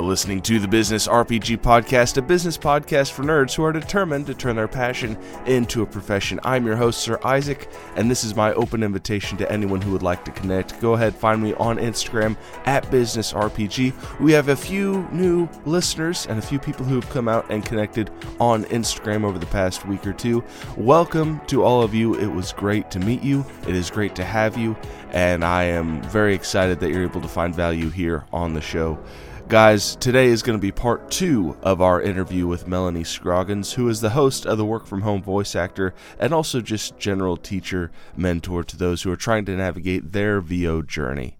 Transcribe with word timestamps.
are 0.00 0.02
listening 0.02 0.40
to 0.40 0.58
the 0.58 0.66
Business 0.66 1.06
RPG 1.06 1.58
Podcast, 1.58 2.16
a 2.16 2.22
business 2.22 2.56
podcast 2.56 3.12
for 3.12 3.22
nerds 3.22 3.54
who 3.54 3.62
are 3.64 3.72
determined 3.72 4.24
to 4.26 4.34
turn 4.34 4.56
their 4.56 4.66
passion 4.66 5.18
into 5.44 5.82
a 5.82 5.86
profession. 5.86 6.40
I'm 6.42 6.64
your 6.64 6.76
host, 6.76 7.00
Sir 7.00 7.20
Isaac, 7.22 7.70
and 7.96 8.10
this 8.10 8.24
is 8.24 8.34
my 8.34 8.54
open 8.54 8.82
invitation 8.82 9.36
to 9.36 9.52
anyone 9.52 9.82
who 9.82 9.92
would 9.92 10.02
like 10.02 10.24
to 10.24 10.30
connect. 10.30 10.80
Go 10.80 10.94
ahead, 10.94 11.14
find 11.14 11.42
me 11.42 11.52
on 11.54 11.76
Instagram 11.76 12.38
at 12.64 12.90
Business 12.90 13.34
RPG. 13.34 14.20
We 14.20 14.32
have 14.32 14.48
a 14.48 14.56
few 14.56 15.06
new 15.12 15.46
listeners 15.66 16.26
and 16.26 16.38
a 16.38 16.42
few 16.42 16.58
people 16.58 16.86
who 16.86 16.94
have 16.94 17.10
come 17.10 17.28
out 17.28 17.50
and 17.50 17.62
connected 17.62 18.10
on 18.40 18.64
Instagram 18.66 19.22
over 19.24 19.38
the 19.38 19.44
past 19.46 19.86
week 19.86 20.06
or 20.06 20.14
two. 20.14 20.42
Welcome 20.78 21.42
to 21.48 21.62
all 21.62 21.82
of 21.82 21.94
you. 21.94 22.14
It 22.14 22.32
was 22.32 22.54
great 22.54 22.90
to 22.92 22.98
meet 23.00 23.22
you. 23.22 23.44
It 23.68 23.74
is 23.74 23.90
great 23.90 24.14
to 24.14 24.24
have 24.24 24.56
you, 24.56 24.78
and 25.10 25.44
I 25.44 25.64
am 25.64 26.00
very 26.04 26.34
excited 26.34 26.80
that 26.80 26.88
you're 26.88 27.02
able 27.02 27.20
to 27.20 27.28
find 27.28 27.54
value 27.54 27.90
here 27.90 28.24
on 28.32 28.54
the 28.54 28.62
show. 28.62 28.98
Guys, 29.50 29.96
today 29.96 30.26
is 30.26 30.44
going 30.44 30.56
to 30.56 30.62
be 30.62 30.70
part 30.70 31.10
two 31.10 31.56
of 31.60 31.80
our 31.82 32.00
interview 32.00 32.46
with 32.46 32.68
Melanie 32.68 33.02
Scroggins, 33.02 33.72
who 33.72 33.88
is 33.88 34.00
the 34.00 34.10
host 34.10 34.46
of 34.46 34.58
the 34.58 34.64
Work 34.64 34.86
From 34.86 35.02
Home 35.02 35.20
voice 35.24 35.56
actor 35.56 35.92
and 36.20 36.32
also 36.32 36.60
just 36.60 37.00
general 37.00 37.36
teacher 37.36 37.90
mentor 38.16 38.62
to 38.62 38.76
those 38.76 39.02
who 39.02 39.10
are 39.10 39.16
trying 39.16 39.44
to 39.46 39.56
navigate 39.56 40.12
their 40.12 40.40
VO 40.40 40.82
journey. 40.82 41.36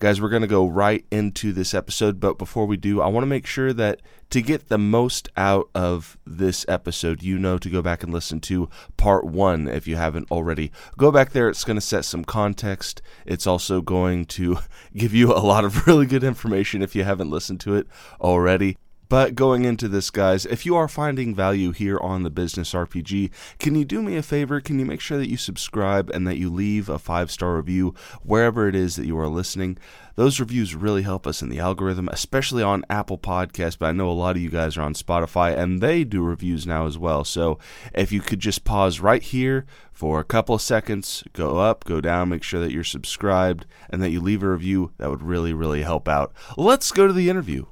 Guys, 0.00 0.18
we're 0.18 0.30
going 0.30 0.40
to 0.40 0.48
go 0.48 0.66
right 0.66 1.04
into 1.10 1.52
this 1.52 1.74
episode, 1.74 2.20
but 2.20 2.38
before 2.38 2.64
we 2.64 2.78
do, 2.78 3.02
I 3.02 3.08
want 3.08 3.20
to 3.22 3.28
make 3.28 3.44
sure 3.44 3.74
that 3.74 4.00
to 4.30 4.40
get 4.40 4.70
the 4.70 4.78
most 4.78 5.28
out 5.36 5.68
of 5.74 6.16
this 6.26 6.64
episode, 6.68 7.22
you 7.22 7.38
know 7.38 7.58
to 7.58 7.68
go 7.68 7.82
back 7.82 8.02
and 8.02 8.10
listen 8.10 8.40
to 8.40 8.70
part 8.96 9.26
one 9.26 9.68
if 9.68 9.86
you 9.86 9.96
haven't 9.96 10.30
already. 10.30 10.72
Go 10.96 11.12
back 11.12 11.32
there, 11.32 11.50
it's 11.50 11.64
going 11.64 11.76
to 11.76 11.82
set 11.82 12.06
some 12.06 12.24
context. 12.24 13.02
It's 13.26 13.46
also 13.46 13.82
going 13.82 14.24
to 14.26 14.60
give 14.96 15.12
you 15.12 15.34
a 15.34 15.44
lot 15.44 15.66
of 15.66 15.86
really 15.86 16.06
good 16.06 16.24
information 16.24 16.80
if 16.80 16.96
you 16.96 17.04
haven't 17.04 17.28
listened 17.28 17.60
to 17.60 17.74
it 17.74 17.86
already. 18.22 18.78
But 19.10 19.34
going 19.34 19.64
into 19.64 19.88
this, 19.88 20.08
guys, 20.08 20.46
if 20.46 20.64
you 20.64 20.76
are 20.76 20.86
finding 20.86 21.34
value 21.34 21.72
here 21.72 21.98
on 21.98 22.22
the 22.22 22.30
Business 22.30 22.74
RPG, 22.74 23.32
can 23.58 23.74
you 23.74 23.84
do 23.84 24.02
me 24.02 24.14
a 24.16 24.22
favor? 24.22 24.60
Can 24.60 24.78
you 24.78 24.84
make 24.84 25.00
sure 25.00 25.18
that 25.18 25.28
you 25.28 25.36
subscribe 25.36 26.10
and 26.10 26.28
that 26.28 26.36
you 26.36 26.48
leave 26.48 26.88
a 26.88 26.96
five 26.96 27.32
star 27.32 27.56
review 27.56 27.92
wherever 28.22 28.68
it 28.68 28.76
is 28.76 28.94
that 28.94 29.06
you 29.06 29.18
are 29.18 29.26
listening? 29.26 29.78
Those 30.14 30.38
reviews 30.38 30.76
really 30.76 31.02
help 31.02 31.26
us 31.26 31.42
in 31.42 31.48
the 31.48 31.58
algorithm, 31.58 32.08
especially 32.12 32.62
on 32.62 32.84
Apple 32.88 33.18
Podcasts. 33.18 33.76
But 33.76 33.86
I 33.86 33.92
know 33.92 34.08
a 34.08 34.12
lot 34.12 34.36
of 34.36 34.42
you 34.42 34.48
guys 34.48 34.76
are 34.76 34.82
on 34.82 34.94
Spotify 34.94 35.58
and 35.58 35.80
they 35.80 36.04
do 36.04 36.22
reviews 36.22 36.64
now 36.64 36.86
as 36.86 36.96
well. 36.96 37.24
So 37.24 37.58
if 37.92 38.12
you 38.12 38.20
could 38.20 38.38
just 38.38 38.62
pause 38.62 39.00
right 39.00 39.24
here 39.24 39.66
for 39.92 40.20
a 40.20 40.24
couple 40.24 40.54
of 40.54 40.62
seconds, 40.62 41.24
go 41.32 41.58
up, 41.58 41.82
go 41.82 42.00
down, 42.00 42.28
make 42.28 42.44
sure 42.44 42.60
that 42.60 42.70
you're 42.70 42.84
subscribed, 42.84 43.66
and 43.88 44.00
that 44.04 44.10
you 44.10 44.20
leave 44.20 44.44
a 44.44 44.50
review, 44.50 44.92
that 44.98 45.10
would 45.10 45.24
really, 45.24 45.52
really 45.52 45.82
help 45.82 46.06
out. 46.06 46.32
Let's 46.56 46.92
go 46.92 47.08
to 47.08 47.12
the 47.12 47.28
interview 47.28 47.66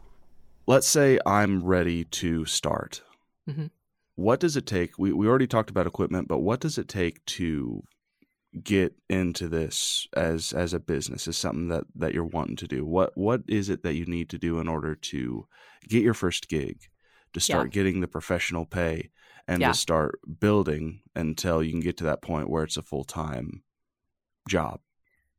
let's 0.69 0.87
say 0.87 1.19
I'm 1.27 1.65
ready 1.65 2.05
to 2.05 2.45
start. 2.45 3.03
Mm-hmm. 3.49 3.67
What 4.15 4.39
does 4.39 4.57
it 4.57 4.67
take? 4.67 4.99
We, 4.99 5.13
we 5.13 5.27
already 5.27 5.47
talked 5.47 5.71
about 5.71 5.87
equipment, 5.87 6.29
but 6.29 6.39
what 6.39 6.61
does 6.61 6.77
it 6.77 6.89
take 6.89 7.25
to 7.25 7.83
get 8.63 8.95
into 9.11 9.49
this 9.49 10.07
as 10.17 10.53
as 10.53 10.73
a 10.73 10.81
business 10.81 11.29
as 11.29 11.37
something 11.37 11.69
that 11.69 11.85
that 11.95 12.15
you're 12.15 12.25
wanting 12.25 12.57
to 12.57 12.67
do 12.67 12.83
what 12.83 13.13
what 13.15 13.43
is 13.47 13.69
it 13.69 13.83
that 13.83 13.93
you 13.93 14.07
need 14.07 14.31
to 14.31 14.39
do 14.39 14.59
in 14.59 14.67
order 14.67 14.95
to 14.95 15.47
get 15.87 16.03
your 16.03 16.15
first 16.15 16.49
gig 16.49 16.81
to 17.35 17.41
start 17.41 17.67
yeah. 17.67 17.73
getting 17.73 18.01
the 18.01 18.09
professional 18.09 18.65
pay 18.65 19.11
and 19.47 19.61
yeah. 19.61 19.69
to 19.69 19.75
start 19.75 20.19
building 20.41 21.01
until 21.15 21.63
you 21.63 21.71
can 21.71 21.81
get 21.81 21.99
to 21.99 22.05
that 22.05 22.23
point 22.23 22.49
where 22.49 22.65
it's 22.65 22.79
a 22.79 22.83
full-time 22.83 23.63
job 24.49 24.81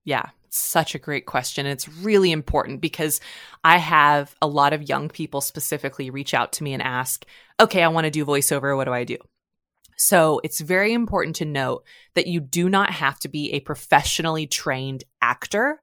yeah 0.10 0.30
such 0.52 0.96
a 0.96 1.00
great 1.00 1.26
question. 1.26 1.66
It's 1.66 1.88
really 1.88 2.32
important 2.32 2.82
because 2.82 3.22
I 3.64 3.78
have 3.78 4.36
a 4.42 4.48
lot 4.48 4.74
of 4.74 4.88
young 4.88 5.10
people 5.10 5.42
specifically 5.42 6.10
reach 6.10 6.34
out 6.34 6.54
to 6.54 6.64
me 6.64 6.74
and 6.74 6.82
ask, 6.82 7.26
okay, 7.60 7.84
I 7.84 7.88
want 7.90 8.06
to 8.06 8.12
do 8.12 8.26
voiceover. 8.26 8.76
What 8.76 8.86
do 8.86 8.94
I 8.94 9.04
do? 9.04 9.18
So 9.98 10.40
it's 10.44 10.62
very 10.62 10.94
important 10.94 11.36
to 11.38 11.46
note 11.46 11.84
that 12.16 12.28
you 12.28 12.40
do 12.40 12.70
not 12.70 12.90
have 12.90 13.20
to 13.20 13.28
be 13.28 13.54
a 13.54 13.60
professionally 13.60 14.48
trained 14.48 15.04
actor, 15.22 15.82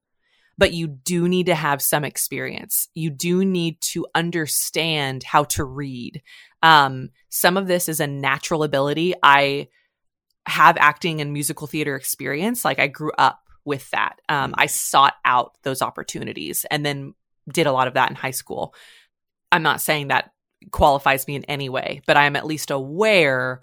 but 0.57 0.73
you 0.73 0.87
do 0.87 1.29
need 1.29 1.47
to 1.47 1.55
have 1.55 1.83
some 1.83 2.05
experience. 2.05 2.89
You 2.95 3.11
do 3.11 3.45
need 3.45 3.81
to 3.93 4.07
understand 4.15 5.23
how 5.23 5.45
to 5.45 5.65
read. 5.65 6.23
Um, 6.63 7.11
some 7.29 7.59
of 7.59 7.67
this 7.67 7.91
is 7.91 8.01
a 8.01 8.07
natural 8.07 8.63
ability. 8.63 9.15
I 9.23 9.69
have 10.47 10.79
acting 10.79 11.21
and 11.21 11.33
musical 11.33 11.67
theater 11.67 11.95
experience. 11.95 12.65
Like 12.65 12.79
I 12.79 12.87
grew 12.87 13.13
up 13.19 13.46
with 13.67 13.91
that. 13.91 14.21
Um, 14.29 14.55
I 14.57 14.67
sought 14.67 15.15
out 15.25 15.57
those 15.63 15.83
opportunities 15.83 16.65
and 16.71 16.87
then 16.87 17.15
did 17.53 17.67
a 17.67 17.73
lot 17.73 17.89
of 17.89 17.95
that 17.95 18.09
in 18.09 18.17
high 18.17 18.31
school. 18.31 18.75
I'm 19.53 19.63
not 19.63 19.81
saying 19.81 20.09
that 20.09 20.33
qualifies 20.71 21.27
me 21.27 21.37
in 21.37 21.45
any 21.45 21.69
way, 21.69 22.01
but 22.07 22.17
I 22.17 22.25
am 22.25 22.37
at 22.37 22.47
least 22.47 22.71
aware 22.71 23.61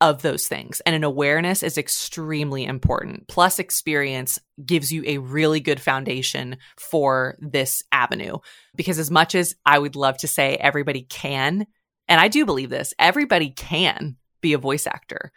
of 0.00 0.22
those 0.22 0.48
things. 0.48 0.80
And 0.80 0.94
an 0.94 1.04
awareness 1.04 1.62
is 1.62 1.78
extremely 1.78 2.64
important. 2.64 3.28
Plus, 3.28 3.58
experience 3.58 4.38
gives 4.64 4.92
you 4.92 5.02
a 5.06 5.18
really 5.18 5.60
good 5.60 5.80
foundation 5.80 6.56
for 6.78 7.36
this 7.40 7.82
avenue. 7.92 8.38
Because 8.74 8.98
as 8.98 9.10
much 9.10 9.34
as 9.34 9.54
I 9.64 9.78
would 9.78 9.96
love 9.96 10.18
to 10.18 10.28
say 10.28 10.56
everybody 10.56 11.02
can, 11.02 11.66
and 12.08 12.20
I 12.20 12.28
do 12.28 12.44
believe 12.44 12.70
this, 12.70 12.92
everybody 12.98 13.50
can 13.50 14.16
be 14.40 14.52
a 14.52 14.58
voice 14.58 14.86
actor. 14.86 15.32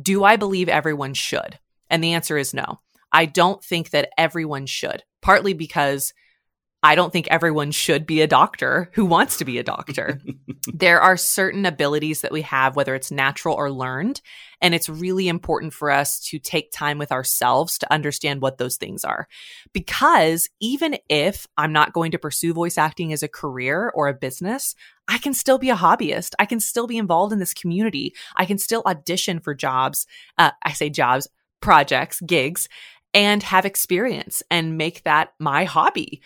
Do 0.00 0.24
I 0.24 0.36
believe 0.36 0.68
everyone 0.68 1.14
should? 1.14 1.58
And 1.90 2.02
the 2.02 2.14
answer 2.14 2.36
is 2.36 2.54
no. 2.54 2.80
I 3.12 3.26
don't 3.26 3.62
think 3.62 3.90
that 3.90 4.10
everyone 4.16 4.66
should, 4.66 5.02
partly 5.22 5.54
because 5.54 6.12
I 6.80 6.94
don't 6.94 7.12
think 7.12 7.26
everyone 7.28 7.72
should 7.72 8.06
be 8.06 8.20
a 8.20 8.28
doctor 8.28 8.88
who 8.92 9.04
wants 9.04 9.38
to 9.38 9.44
be 9.44 9.58
a 9.58 9.64
doctor. 9.64 10.20
there 10.72 11.00
are 11.00 11.16
certain 11.16 11.66
abilities 11.66 12.20
that 12.20 12.30
we 12.30 12.42
have, 12.42 12.76
whether 12.76 12.94
it's 12.94 13.10
natural 13.10 13.56
or 13.56 13.70
learned. 13.70 14.20
And 14.60 14.74
it's 14.74 14.88
really 14.88 15.26
important 15.26 15.72
for 15.72 15.90
us 15.90 16.20
to 16.28 16.38
take 16.38 16.70
time 16.70 16.96
with 16.96 17.10
ourselves 17.10 17.78
to 17.78 17.92
understand 17.92 18.42
what 18.42 18.58
those 18.58 18.76
things 18.76 19.04
are. 19.04 19.26
Because 19.72 20.48
even 20.60 20.98
if 21.08 21.48
I'm 21.56 21.72
not 21.72 21.92
going 21.92 22.12
to 22.12 22.18
pursue 22.18 22.54
voice 22.54 22.78
acting 22.78 23.12
as 23.12 23.24
a 23.24 23.28
career 23.28 23.90
or 23.92 24.06
a 24.06 24.14
business, 24.14 24.76
I 25.08 25.18
can 25.18 25.34
still 25.34 25.58
be 25.58 25.70
a 25.70 25.76
hobbyist. 25.76 26.34
I 26.38 26.46
can 26.46 26.60
still 26.60 26.86
be 26.86 26.98
involved 26.98 27.32
in 27.32 27.40
this 27.40 27.54
community. 27.54 28.14
I 28.36 28.44
can 28.44 28.58
still 28.58 28.82
audition 28.86 29.40
for 29.40 29.52
jobs. 29.52 30.06
Uh, 30.36 30.52
I 30.62 30.72
say 30.72 30.90
jobs, 30.90 31.28
projects, 31.60 32.20
gigs, 32.20 32.68
and 33.14 33.42
have 33.42 33.64
experience 33.64 34.42
and 34.50 34.78
make 34.78 35.02
that 35.04 35.32
my 35.38 35.64
hobby. 35.64 36.22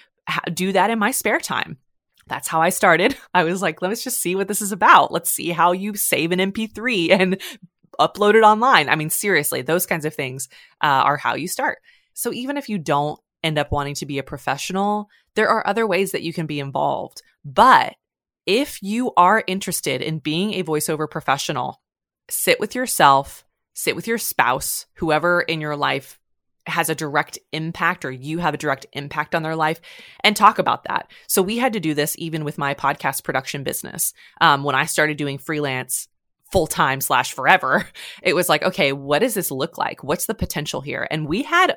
do 0.53 0.73
that 0.73 0.91
in 0.91 0.99
my 0.99 1.11
spare 1.11 1.41
time. 1.41 1.79
That's 2.27 2.49
how 2.49 2.63
I 2.63 2.71
started. 2.71 3.17
I 3.35 3.45
was 3.45 3.63
like, 3.63 3.83
let's 3.83 4.05
just 4.05 4.21
see 4.21 4.35
what 4.35 4.49
this 4.49 4.63
is 4.63 4.73
about. 4.73 5.13
Let's 5.13 5.31
see 5.31 5.51
how 5.51 5.73
you 5.73 5.95
save 5.95 6.33
an 6.33 6.39
MP3 6.39 7.11
and 7.21 7.41
upload 8.01 8.35
it 8.35 8.43
online. 8.43 8.89
I 8.89 8.97
mean, 8.97 9.11
seriously, 9.11 9.63
those 9.63 9.87
kinds 9.87 10.05
of 10.05 10.15
things 10.15 10.49
uh, 10.81 10.87
are 10.87 11.17
how 11.17 11.35
you 11.35 11.49
start. 11.49 11.79
So 12.15 12.33
even 12.33 12.57
if 12.57 12.69
you 12.69 12.79
don't 12.79 13.21
end 13.43 13.59
up 13.59 13.73
wanting 13.73 13.95
to 13.97 14.07
be 14.07 14.19
a 14.19 14.23
professional, 14.23 15.09
there 15.35 15.49
are 15.49 15.67
other 15.67 15.87
ways 15.87 16.13
that 16.13 16.23
you 16.23 16.33
can 16.33 16.47
be 16.47 16.61
involved. 16.61 17.23
But 17.45 17.95
if 18.47 18.83
you 18.83 19.13
are 19.17 19.45
interested 19.47 20.03
in 20.03 20.19
being 20.19 20.55
a 20.55 20.65
voiceover 20.65 21.09
professional, 21.09 21.81
sit 22.29 22.61
with 22.61 22.75
yourself, 22.75 23.45
sit 23.75 23.97
with 23.97 24.07
your 24.07 24.19
spouse, 24.19 24.87
whoever 24.95 25.41
in 25.41 25.61
your 25.61 25.77
life 25.77 26.19
has 26.67 26.89
a 26.89 26.95
direct 26.95 27.39
impact 27.53 28.05
or 28.05 28.11
you 28.11 28.39
have 28.39 28.55
a 28.55 28.59
direct 28.59 28.87
impact 28.93 29.35
on 29.35 29.43
their 29.43 29.57
life 29.57 29.81
and 30.21 30.37
talk 30.37 30.59
about 30.59 30.85
that. 30.85 31.11
So 31.27 31.43
we 31.43 31.59
had 31.59 31.73
to 31.73 31.81
do 31.81 31.95
this 31.95 32.15
even 32.19 32.45
with 32.45 32.59
my 32.59 32.75
podcast 32.75 33.25
production 33.25 33.65
business. 33.65 34.13
Um, 34.41 34.63
when 34.63 34.75
I 34.75 34.87
started 34.87 35.17
doing 35.17 35.39
freelance 35.39 36.09
full 36.53 36.67
time 36.67 37.01
slash 37.01 37.33
forever, 37.33 37.87
it 38.23 38.35
was 38.35 38.49
like, 38.49 38.63
okay, 38.63 38.93
what 38.93 39.21
does 39.21 39.35
this 39.35 39.51
look 39.51 39.79
like? 39.79 40.05
What's 40.05 40.27
the 40.27 40.35
potential 40.35 40.81
here? 40.81 41.07
And 41.11 41.27
we 41.27 41.43
had 41.43 41.77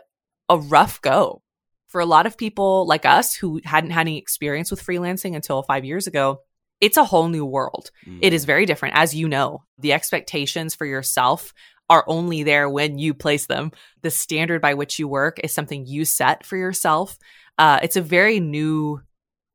a 0.50 0.57
rough 0.57 1.02
go 1.02 1.41
for 1.87 2.02
a 2.02 2.05
lot 2.05 2.26
of 2.26 2.37
people 2.37 2.85
like 2.85 3.05
us 3.05 3.34
who 3.34 3.61
hadn't 3.64 3.91
had 3.91 4.02
any 4.02 4.17
experience 4.17 4.70
with 4.70 4.85
freelancing 4.85 5.35
until 5.35 5.64
five 5.64 5.85
years 5.85 6.08
ago. 6.08 6.41
It's 6.82 6.97
a 6.97 7.05
whole 7.05 7.29
new 7.29 7.46
world. 7.46 7.90
Mm. 8.05 8.20
It 8.22 8.34
is 8.34 8.43
very 8.43 8.66
different. 8.66 8.96
As 8.97 9.16
you 9.16 9.29
know, 9.29 9.64
the 9.79 9.93
expectations 9.93 10.76
for 10.76 10.85
yourself 10.85 11.53
are 11.90 12.03
only 12.08 12.43
there 12.43 12.70
when 12.70 12.97
you 12.97 13.14
place 13.14 13.46
them. 13.46 13.72
The 14.02 14.11
standard 14.11 14.61
by 14.61 14.73
which 14.73 14.99
you 14.99 15.08
work 15.08 15.40
is 15.43 15.53
something 15.53 15.85
you 15.85 16.05
set 16.05 16.46
for 16.46 16.58
yourself. 16.58 17.17
Uh, 17.58 17.79
it's 17.82 17.96
a 17.96 18.02
very 18.02 18.40
new, 18.40 19.02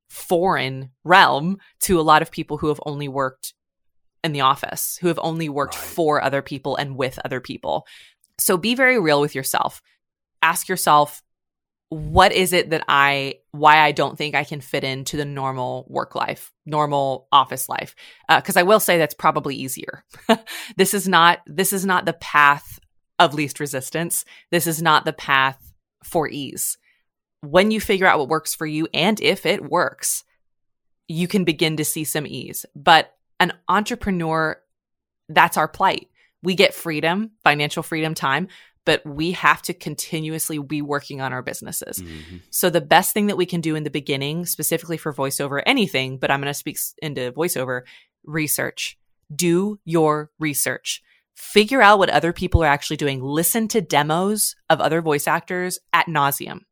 foreign 0.09 0.91
realm 1.05 1.59
to 1.81 2.00
a 2.00 2.03
lot 2.03 2.23
of 2.23 2.31
people 2.31 2.59
who 2.59 2.69
have 2.69 2.81
only 2.87 3.09
worked 3.09 3.55
in 4.23 4.32
the 4.32 4.41
office, 4.41 4.99
who 5.00 5.09
have 5.09 5.21
only 5.23 5.49
worked 5.49 5.77
right. 5.77 5.85
for 5.85 6.23
other 6.23 6.43
people 6.43 6.77
and 6.77 6.97
with 6.97 7.19
other 7.25 7.41
people. 7.41 7.87
So 8.38 8.56
be 8.56 8.75
very 8.75 8.99
real 8.99 9.21
with 9.21 9.35
yourself. 9.35 9.82
Ask 10.43 10.69
yourself, 10.69 11.23
what 11.91 12.33
is 12.33 12.53
it 12.53 12.71
that 12.71 12.85
I 12.89 13.41
why 13.51 13.81
I 13.81 13.91
don't 13.91 14.17
think 14.17 14.37
I 14.37 14.45
can 14.45 14.61
fit 14.61 14.85
into 14.85 15.17
the 15.17 15.25
normal 15.25 15.87
work 15.89 16.15
life, 16.15 16.53
normal 16.65 17.27
office 17.33 17.69
life? 17.69 17.97
Because 18.29 18.57
uh, 18.57 18.61
I 18.61 18.63
will 18.63 18.79
say 18.79 18.97
that's 18.97 19.15
probably 19.15 19.57
easier. 19.57 20.05
this 20.77 20.95
is 20.95 21.09
not 21.09 21.41
this 21.47 21.73
is 21.73 21.85
not 21.85 22.07
the 22.07 22.13
path 22.13 22.79
of 23.19 23.35
least 23.35 23.59
resistance. 23.59 24.25
This 24.53 24.69
is 24.69 24.81
not 24.81 25.05
the 25.05 25.13
path 25.13 25.73
for 26.05 26.29
ease. 26.29 26.79
When 27.43 27.73
you 27.73 27.81
figure 27.81 28.07
out 28.07 28.21
what 28.21 28.29
works 28.29 28.55
for 28.55 28.67
you, 28.67 28.87
and 28.95 29.21
if 29.21 29.45
it 29.45 29.69
works, 29.69 30.25
you 31.09 31.27
can 31.27 31.43
begin 31.43 31.77
to 31.79 31.85
see 31.85 32.05
some 32.05 32.27
ease. 32.27 32.67
But 32.77 33.13
an 33.41 33.53
entrepreneur, 33.69 34.61
that's 35.29 35.57
our 35.57 35.67
plight. 35.67 36.09
We 36.43 36.55
get 36.55 36.73
freedom, 36.73 37.33
financial 37.43 37.83
freedom, 37.83 38.15
time, 38.15 38.49
but 38.91 39.07
we 39.07 39.31
have 39.31 39.63
to 39.63 39.73
continuously 39.73 40.59
be 40.59 40.83
working 40.83 41.21
on 41.21 41.33
our 41.33 41.43
businesses. 41.43 42.03
Mm-hmm. 42.03 42.39
So 42.51 42.71
the 42.71 42.81
best 42.81 43.15
thing 43.15 43.29
that 43.29 43.37
we 43.37 43.47
can 43.47 43.61
do 43.61 43.77
in 43.77 43.85
the 43.85 43.89
beginning, 43.91 44.47
specifically 44.47 44.97
for 44.97 45.15
voiceover, 45.15 45.63
anything, 45.65 46.19
but 46.19 46.29
I'm 46.29 46.41
going 46.41 46.51
to 46.51 46.55
speak 46.55 46.77
into 47.01 47.31
voiceover 47.31 47.83
research. 48.25 48.99
Do 49.33 49.79
your 49.85 50.33
research. 50.41 51.05
Figure 51.37 51.81
out 51.81 52.01
what 52.01 52.11
other 52.11 52.33
people 52.33 52.65
are 52.65 52.67
actually 52.67 52.97
doing. 52.97 53.23
Listen 53.23 53.69
to 53.69 53.81
demos 53.81 54.57
of 54.69 54.81
other 54.81 55.01
voice 55.01 55.29
actors 55.29 55.79
at 55.93 56.07
nauseum. 56.07 56.63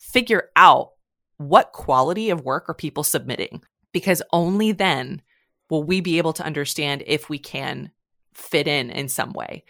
Figure 0.00 0.48
out 0.56 0.94
what 1.36 1.70
quality 1.70 2.30
of 2.30 2.44
work 2.44 2.68
are 2.68 2.74
people 2.74 3.04
submitting 3.04 3.62
because 3.92 4.20
only 4.32 4.72
then 4.72 5.22
will 5.70 5.84
we 5.84 6.00
be 6.00 6.18
able 6.18 6.32
to 6.32 6.44
understand 6.44 7.04
if 7.06 7.28
we 7.28 7.38
can 7.38 7.92
fit 8.34 8.66
in 8.66 8.90
in 8.90 9.06
some 9.06 9.32
way 9.32 9.62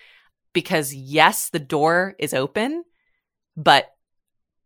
because 0.52 0.94
yes, 0.94 1.50
the 1.50 1.58
door 1.58 2.14
is 2.18 2.34
open, 2.34 2.84
but 3.56 3.90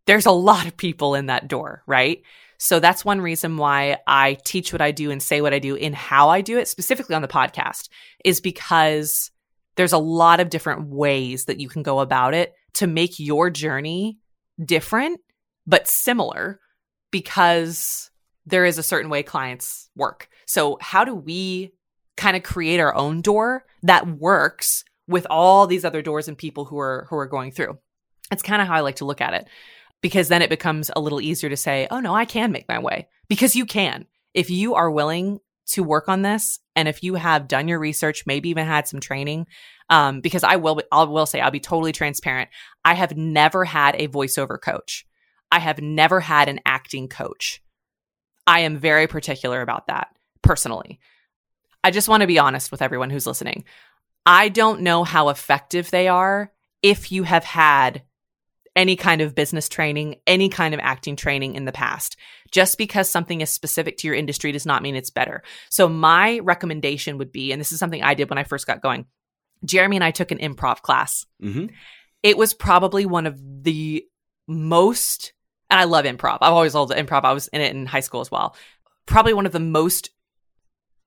there's 0.06 0.26
a 0.26 0.30
lot 0.30 0.66
of 0.66 0.76
people 0.76 1.14
in 1.14 1.26
that 1.26 1.48
door, 1.48 1.82
right? 1.86 2.22
So 2.58 2.80
that's 2.80 3.04
one 3.04 3.20
reason 3.20 3.56
why 3.56 3.98
I 4.06 4.38
teach 4.44 4.72
what 4.72 4.82
I 4.82 4.90
do 4.90 5.10
and 5.10 5.22
say 5.22 5.40
what 5.40 5.54
I 5.54 5.58
do 5.58 5.74
in 5.74 5.92
how 5.92 6.28
I 6.28 6.40
do 6.40 6.58
it, 6.58 6.68
specifically 6.68 7.14
on 7.14 7.22
the 7.22 7.28
podcast, 7.28 7.88
is 8.24 8.40
because 8.40 9.30
there's 9.76 9.92
a 9.92 9.98
lot 9.98 10.40
of 10.40 10.50
different 10.50 10.88
ways 10.88 11.46
that 11.46 11.60
you 11.60 11.68
can 11.68 11.82
go 11.82 12.00
about 12.00 12.34
it 12.34 12.54
to 12.74 12.86
make 12.86 13.18
your 13.18 13.50
journey 13.50 14.18
different, 14.64 15.20
but 15.66 15.88
similar 15.88 16.60
because 17.10 18.10
there 18.46 18.64
is 18.64 18.78
a 18.78 18.82
certain 18.82 19.10
way 19.10 19.22
clients 19.22 19.88
work. 19.96 20.28
So, 20.46 20.78
how 20.80 21.04
do 21.04 21.14
we 21.14 21.72
kind 22.16 22.36
of 22.36 22.42
create 22.42 22.80
our 22.80 22.94
own 22.94 23.20
door 23.20 23.64
that 23.82 24.06
works 24.06 24.84
with 25.06 25.26
all 25.28 25.66
these 25.66 25.84
other 25.84 26.02
doors 26.02 26.28
and 26.28 26.38
people 26.38 26.64
who 26.64 26.78
are 26.78 27.06
who 27.10 27.16
are 27.16 27.26
going 27.26 27.50
through. 27.50 27.78
It's 28.30 28.42
kind 28.42 28.62
of 28.62 28.68
how 28.68 28.74
I 28.74 28.80
like 28.80 28.96
to 28.96 29.04
look 29.04 29.20
at 29.20 29.34
it 29.34 29.48
because 30.00 30.28
then 30.28 30.42
it 30.42 30.50
becomes 30.50 30.90
a 30.94 31.00
little 31.00 31.20
easier 31.20 31.50
to 31.50 31.56
say, 31.56 31.86
"Oh 31.90 32.00
no, 32.00 32.14
I 32.14 32.24
can 32.24 32.52
make 32.52 32.68
my 32.68 32.78
way." 32.78 33.08
Because 33.28 33.56
you 33.56 33.66
can. 33.66 34.06
If 34.32 34.50
you 34.50 34.74
are 34.74 34.90
willing 34.90 35.40
to 35.66 35.82
work 35.82 36.08
on 36.08 36.22
this 36.22 36.58
and 36.76 36.88
if 36.88 37.02
you 37.02 37.14
have 37.14 37.48
done 37.48 37.68
your 37.68 37.78
research, 37.78 38.26
maybe 38.26 38.50
even 38.50 38.66
had 38.66 38.86
some 38.86 39.00
training, 39.00 39.46
um, 39.90 40.20
because 40.20 40.44
I 40.44 40.56
will 40.56 40.80
I 40.90 41.04
will 41.04 41.26
say 41.26 41.40
I'll 41.40 41.50
be 41.50 41.60
totally 41.60 41.92
transparent. 41.92 42.50
I 42.84 42.94
have 42.94 43.16
never 43.16 43.64
had 43.64 43.94
a 43.96 44.08
voiceover 44.08 44.60
coach. 44.60 45.06
I 45.50 45.58
have 45.60 45.80
never 45.80 46.20
had 46.20 46.48
an 46.48 46.60
acting 46.66 47.08
coach. 47.08 47.62
I 48.46 48.60
am 48.60 48.78
very 48.78 49.06
particular 49.06 49.62
about 49.62 49.86
that 49.86 50.08
personally. 50.42 51.00
I 51.82 51.90
just 51.90 52.08
want 52.08 52.22
to 52.22 52.26
be 52.26 52.38
honest 52.38 52.70
with 52.70 52.82
everyone 52.82 53.10
who's 53.10 53.26
listening. 53.26 53.64
I 54.26 54.48
don't 54.48 54.80
know 54.80 55.04
how 55.04 55.28
effective 55.28 55.90
they 55.90 56.08
are 56.08 56.52
if 56.82 57.12
you 57.12 57.22
have 57.24 57.44
had 57.44 58.02
any 58.76 58.96
kind 58.96 59.20
of 59.20 59.34
business 59.34 59.68
training, 59.68 60.16
any 60.26 60.48
kind 60.48 60.74
of 60.74 60.80
acting 60.80 61.16
training 61.16 61.54
in 61.54 61.64
the 61.64 61.72
past. 61.72 62.16
Just 62.50 62.78
because 62.78 63.08
something 63.08 63.40
is 63.40 63.50
specific 63.50 63.96
to 63.98 64.06
your 64.06 64.16
industry 64.16 64.52
does 64.52 64.66
not 64.66 64.82
mean 64.82 64.96
it's 64.96 65.10
better. 65.10 65.42
So, 65.70 65.88
my 65.88 66.38
recommendation 66.40 67.18
would 67.18 67.32
be, 67.32 67.52
and 67.52 67.60
this 67.60 67.72
is 67.72 67.78
something 67.78 68.02
I 68.02 68.14
did 68.14 68.30
when 68.30 68.38
I 68.38 68.44
first 68.44 68.66
got 68.66 68.82
going 68.82 69.06
Jeremy 69.64 69.96
and 69.96 70.04
I 70.04 70.10
took 70.10 70.30
an 70.30 70.38
improv 70.38 70.82
class. 70.82 71.26
Mm-hmm. 71.42 71.66
It 72.22 72.36
was 72.38 72.54
probably 72.54 73.06
one 73.06 73.26
of 73.26 73.40
the 73.62 74.04
most, 74.46 75.32
and 75.70 75.80
I 75.80 75.84
love 75.84 76.04
improv. 76.04 76.38
I've 76.40 76.52
always 76.52 76.74
loved 76.74 76.92
improv. 76.92 77.24
I 77.24 77.32
was 77.32 77.48
in 77.48 77.60
it 77.60 77.74
in 77.74 77.86
high 77.86 78.00
school 78.00 78.20
as 78.20 78.30
well. 78.30 78.56
Probably 79.06 79.34
one 79.34 79.46
of 79.46 79.52
the 79.52 79.60
most 79.60 80.10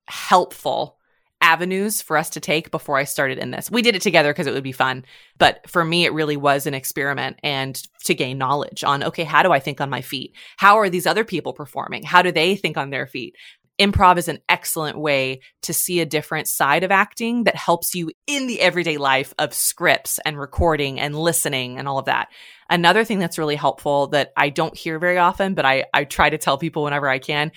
helpful 0.07 0.97
avenues 1.41 2.01
for 2.01 2.17
us 2.17 2.31
to 2.31 2.39
take 2.39 2.71
before 2.71 2.97
I 2.97 3.03
started 3.03 3.37
in 3.37 3.51
this. 3.51 3.69
We 3.69 3.81
did 3.81 3.95
it 3.95 4.01
together 4.01 4.33
because 4.33 4.47
it 4.47 4.53
would 4.53 4.63
be 4.63 4.71
fun. 4.71 5.05
But 5.37 5.69
for 5.69 5.83
me, 5.83 6.05
it 6.05 6.13
really 6.13 6.37
was 6.37 6.65
an 6.65 6.73
experiment 6.73 7.39
and 7.43 7.81
to 8.05 8.15
gain 8.15 8.37
knowledge 8.37 8.83
on, 8.83 9.03
okay, 9.03 9.23
how 9.23 9.43
do 9.43 9.51
I 9.51 9.59
think 9.59 9.79
on 9.79 9.89
my 9.89 10.01
feet? 10.01 10.35
How 10.57 10.77
are 10.79 10.89
these 10.89 11.05
other 11.05 11.23
people 11.23 11.53
performing? 11.53 12.03
How 12.03 12.21
do 12.21 12.31
they 12.31 12.55
think 12.55 12.77
on 12.77 12.89
their 12.89 13.07
feet? 13.07 13.35
Improv 13.79 14.17
is 14.17 14.27
an 14.27 14.39
excellent 14.49 14.97
way 14.97 15.41
to 15.61 15.73
see 15.73 15.99
a 15.99 16.05
different 16.05 16.47
side 16.47 16.83
of 16.83 16.91
acting 16.91 17.43
that 17.43 17.55
helps 17.55 17.93
you 17.93 18.11
in 18.25 18.47
the 18.47 18.59
everyday 18.59 18.97
life 18.97 19.33
of 19.37 19.53
scripts 19.53 20.19
and 20.25 20.39
recording 20.39 20.99
and 20.99 21.15
listening 21.15 21.77
and 21.77 21.87
all 21.87 21.99
of 21.99 22.05
that. 22.05 22.29
Another 22.69 23.03
thing 23.03 23.19
that's 23.19 23.37
really 23.37 23.55
helpful 23.55 24.07
that 24.07 24.31
I 24.35 24.49
don't 24.49 24.75
hear 24.75 24.97
very 24.97 25.19
often, 25.19 25.53
but 25.53 25.65
I, 25.65 25.85
I 25.93 26.05
try 26.05 26.29
to 26.29 26.39
tell 26.39 26.57
people 26.57 26.83
whenever 26.83 27.07
I 27.07 27.19
can. 27.19 27.51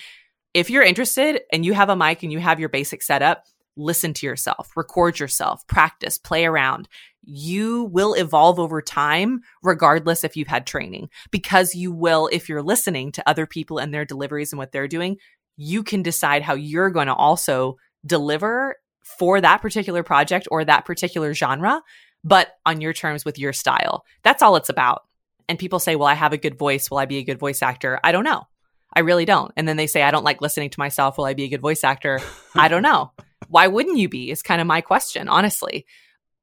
If 0.53 0.69
you're 0.69 0.83
interested 0.83 1.41
and 1.53 1.65
you 1.65 1.73
have 1.73 1.89
a 1.89 1.97
mic 1.97 2.23
and 2.23 2.31
you 2.31 2.39
have 2.39 2.61
your 2.61 2.69
basic 2.69 3.03
setup, 3.03 3.45
listen 3.81 4.15
to 4.15 4.27
yourself, 4.27 4.71
record 4.77 5.19
yourself, 5.19 5.67
practice, 5.67 6.19
play 6.19 6.45
around. 6.45 6.89
You 7.23 7.85
will 7.85 8.15
evolve 8.15 8.59
over 8.59 8.81
time, 8.81 9.41
regardless 9.63 10.25
if 10.25 10.37
you've 10.37 10.49
had 10.49 10.67
training, 10.67 11.11
because 11.31 11.75
you 11.75 11.93
will, 11.93 12.29
if 12.33 12.49
you're 12.49 12.63
listening 12.63 13.13
to 13.13 13.29
other 13.29 13.47
people 13.47 13.79
and 13.79 13.93
their 13.93 14.05
deliveries 14.05 14.53
and 14.53 14.59
what 14.59 14.73
they're 14.73 14.89
doing, 14.89 15.17
you 15.57 15.83
can 15.83 16.03
decide 16.03 16.43
how 16.43 16.55
you're 16.55 16.91
going 16.91 17.09
to 17.09 17.15
also 17.15 17.77
deliver 18.07 18.77
for 19.19 19.41
that 19.41 19.61
particular 19.61 20.03
project 20.03 20.49
or 20.51 20.65
that 20.65 20.85
particular 20.85 21.35
genre, 21.35 21.83
but 22.25 22.49
on 22.65 22.81
your 22.81 22.93
terms 22.93 23.25
with 23.25 23.39
your 23.39 23.53
style. 23.53 24.05
That's 24.23 24.43
all 24.43 24.57
it's 24.57 24.69
about. 24.69 25.03
And 25.49 25.59
people 25.59 25.81
say, 25.81 25.97
well, 25.97 26.09
I 26.09 26.15
have 26.15 26.33
a 26.33 26.39
good 26.39 26.57
voice. 26.57 26.91
Will 26.91 26.99
I 26.99 27.07
be 27.07 27.19
a 27.19 27.25
good 27.25 27.39
voice 27.39 27.63
actor? 27.63 27.99
I 28.05 28.13
don't 28.13 28.25
know. 28.25 28.45
I 28.93 29.01
really 29.01 29.25
don't. 29.25 29.53
And 29.57 29.69
then 29.69 29.77
they 29.77 29.87
say, 29.87 30.03
I 30.03 30.11
don't 30.11 30.25
like 30.25 30.41
listening 30.41 30.71
to 30.71 30.81
myself. 30.81 31.17
Will 31.17 31.25
I 31.25 31.35
be 31.35 31.45
a 31.45 31.49
good 31.49 31.61
voice 31.61 31.85
actor? 31.85 32.21
I 32.55 32.69
don't 32.69 32.83
know 32.91 33.13
why 33.49 33.67
wouldn't 33.67 33.99
you 33.99 34.09
be? 34.09 34.31
Is 34.31 34.43
kind 34.43 34.61
of 34.61 34.67
my 34.67 34.81
question, 34.81 35.29
honestly. 35.29 35.87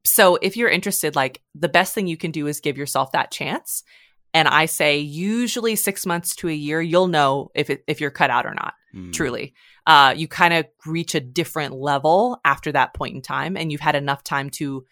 So 0.04 0.38
if 0.42 0.56
you're 0.58 0.70
interested, 0.70 1.16
like 1.16 1.42
the 1.56 1.70
best 1.70 1.94
thing 1.94 2.08
you 2.08 2.18
can 2.18 2.32
do 2.32 2.48
is 2.48 2.60
give 2.60 2.78
yourself 2.78 3.12
that 3.12 3.32
chance. 3.32 3.84
And 4.34 4.48
I 4.48 4.66
say 4.66 5.00
usually 5.00 5.76
six 5.76 6.06
months 6.06 6.36
to 6.38 6.50
a 6.50 6.54
year, 6.54 6.82
you'll 6.82 7.08
know 7.08 7.50
if 7.56 7.70
it, 7.70 7.84
if 7.88 8.02
you're 8.02 8.12
cut 8.12 8.30
out 8.30 8.46
or 8.46 8.54
not. 8.54 8.74
Mm. 8.96 9.12
Truly, 9.14 9.54
uh, 9.86 10.14
you 10.16 10.28
kind 10.28 10.54
of 10.54 10.66
reach 10.86 11.14
a 11.16 11.20
different 11.20 11.74
level 11.74 12.40
after 12.46 12.72
that 12.72 12.94
point 12.94 13.16
in 13.16 13.22
time, 13.22 13.58
and 13.58 13.72
you've 13.72 13.82
had 13.82 13.96
enough 13.96 14.24
time 14.24 14.50
to 14.52 14.86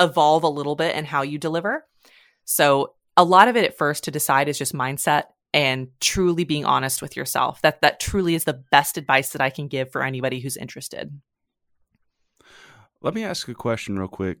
evolve 0.00 0.44
a 0.44 0.48
little 0.48 0.76
bit 0.76 0.94
in 0.94 1.04
how 1.04 1.22
you 1.22 1.38
deliver. 1.38 1.84
So 2.44 2.94
a 3.16 3.24
lot 3.24 3.48
of 3.48 3.56
it 3.56 3.64
at 3.64 3.76
first 3.76 4.04
to 4.04 4.10
decide 4.10 4.48
is 4.48 4.58
just 4.58 4.74
mindset 4.74 5.24
and 5.56 5.88
truly 6.00 6.44
being 6.44 6.66
honest 6.66 7.00
with 7.00 7.16
yourself. 7.16 7.62
That 7.62 7.80
that 7.80 7.98
truly 7.98 8.34
is 8.34 8.44
the 8.44 8.62
best 8.70 8.98
advice 8.98 9.30
that 9.30 9.40
I 9.40 9.48
can 9.48 9.68
give 9.68 9.90
for 9.90 10.02
anybody 10.02 10.38
who's 10.38 10.56
interested. 10.56 11.18
Let 13.00 13.14
me 13.14 13.24
ask 13.24 13.48
a 13.48 13.54
question 13.54 13.98
real 13.98 14.08
quick, 14.08 14.38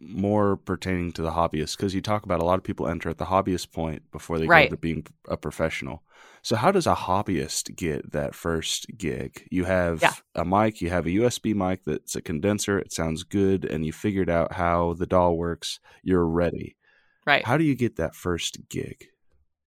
more 0.00 0.56
pertaining 0.56 1.12
to 1.12 1.22
the 1.22 1.30
hobbyist, 1.30 1.76
because 1.76 1.94
you 1.94 2.00
talk 2.00 2.24
about 2.24 2.40
a 2.40 2.44
lot 2.44 2.58
of 2.58 2.64
people 2.64 2.88
enter 2.88 3.08
at 3.08 3.18
the 3.18 3.26
hobbyist 3.26 3.72
point 3.72 4.10
before 4.10 4.40
they 4.40 4.46
right. 4.46 4.68
go 4.68 4.74
to 4.74 4.80
being 4.80 5.06
a 5.28 5.36
professional. 5.36 6.02
So, 6.42 6.56
how 6.56 6.72
does 6.72 6.88
a 6.88 6.94
hobbyist 6.94 7.76
get 7.76 8.10
that 8.10 8.34
first 8.34 8.86
gig? 8.98 9.46
You 9.52 9.64
have 9.66 10.02
yeah. 10.02 10.14
a 10.34 10.44
mic, 10.44 10.80
you 10.80 10.90
have 10.90 11.06
a 11.06 11.10
USB 11.10 11.54
mic 11.54 11.84
that's 11.84 12.16
a 12.16 12.22
condenser, 12.22 12.76
it 12.76 12.92
sounds 12.92 13.22
good, 13.22 13.64
and 13.64 13.86
you 13.86 13.92
figured 13.92 14.30
out 14.30 14.52
how 14.52 14.94
the 14.94 15.06
DAW 15.06 15.30
works, 15.30 15.78
you're 16.02 16.26
ready. 16.26 16.76
Right. 17.24 17.44
How 17.44 17.56
do 17.56 17.64
you 17.64 17.76
get 17.76 17.96
that 17.96 18.16
first 18.16 18.68
gig? 18.68 19.08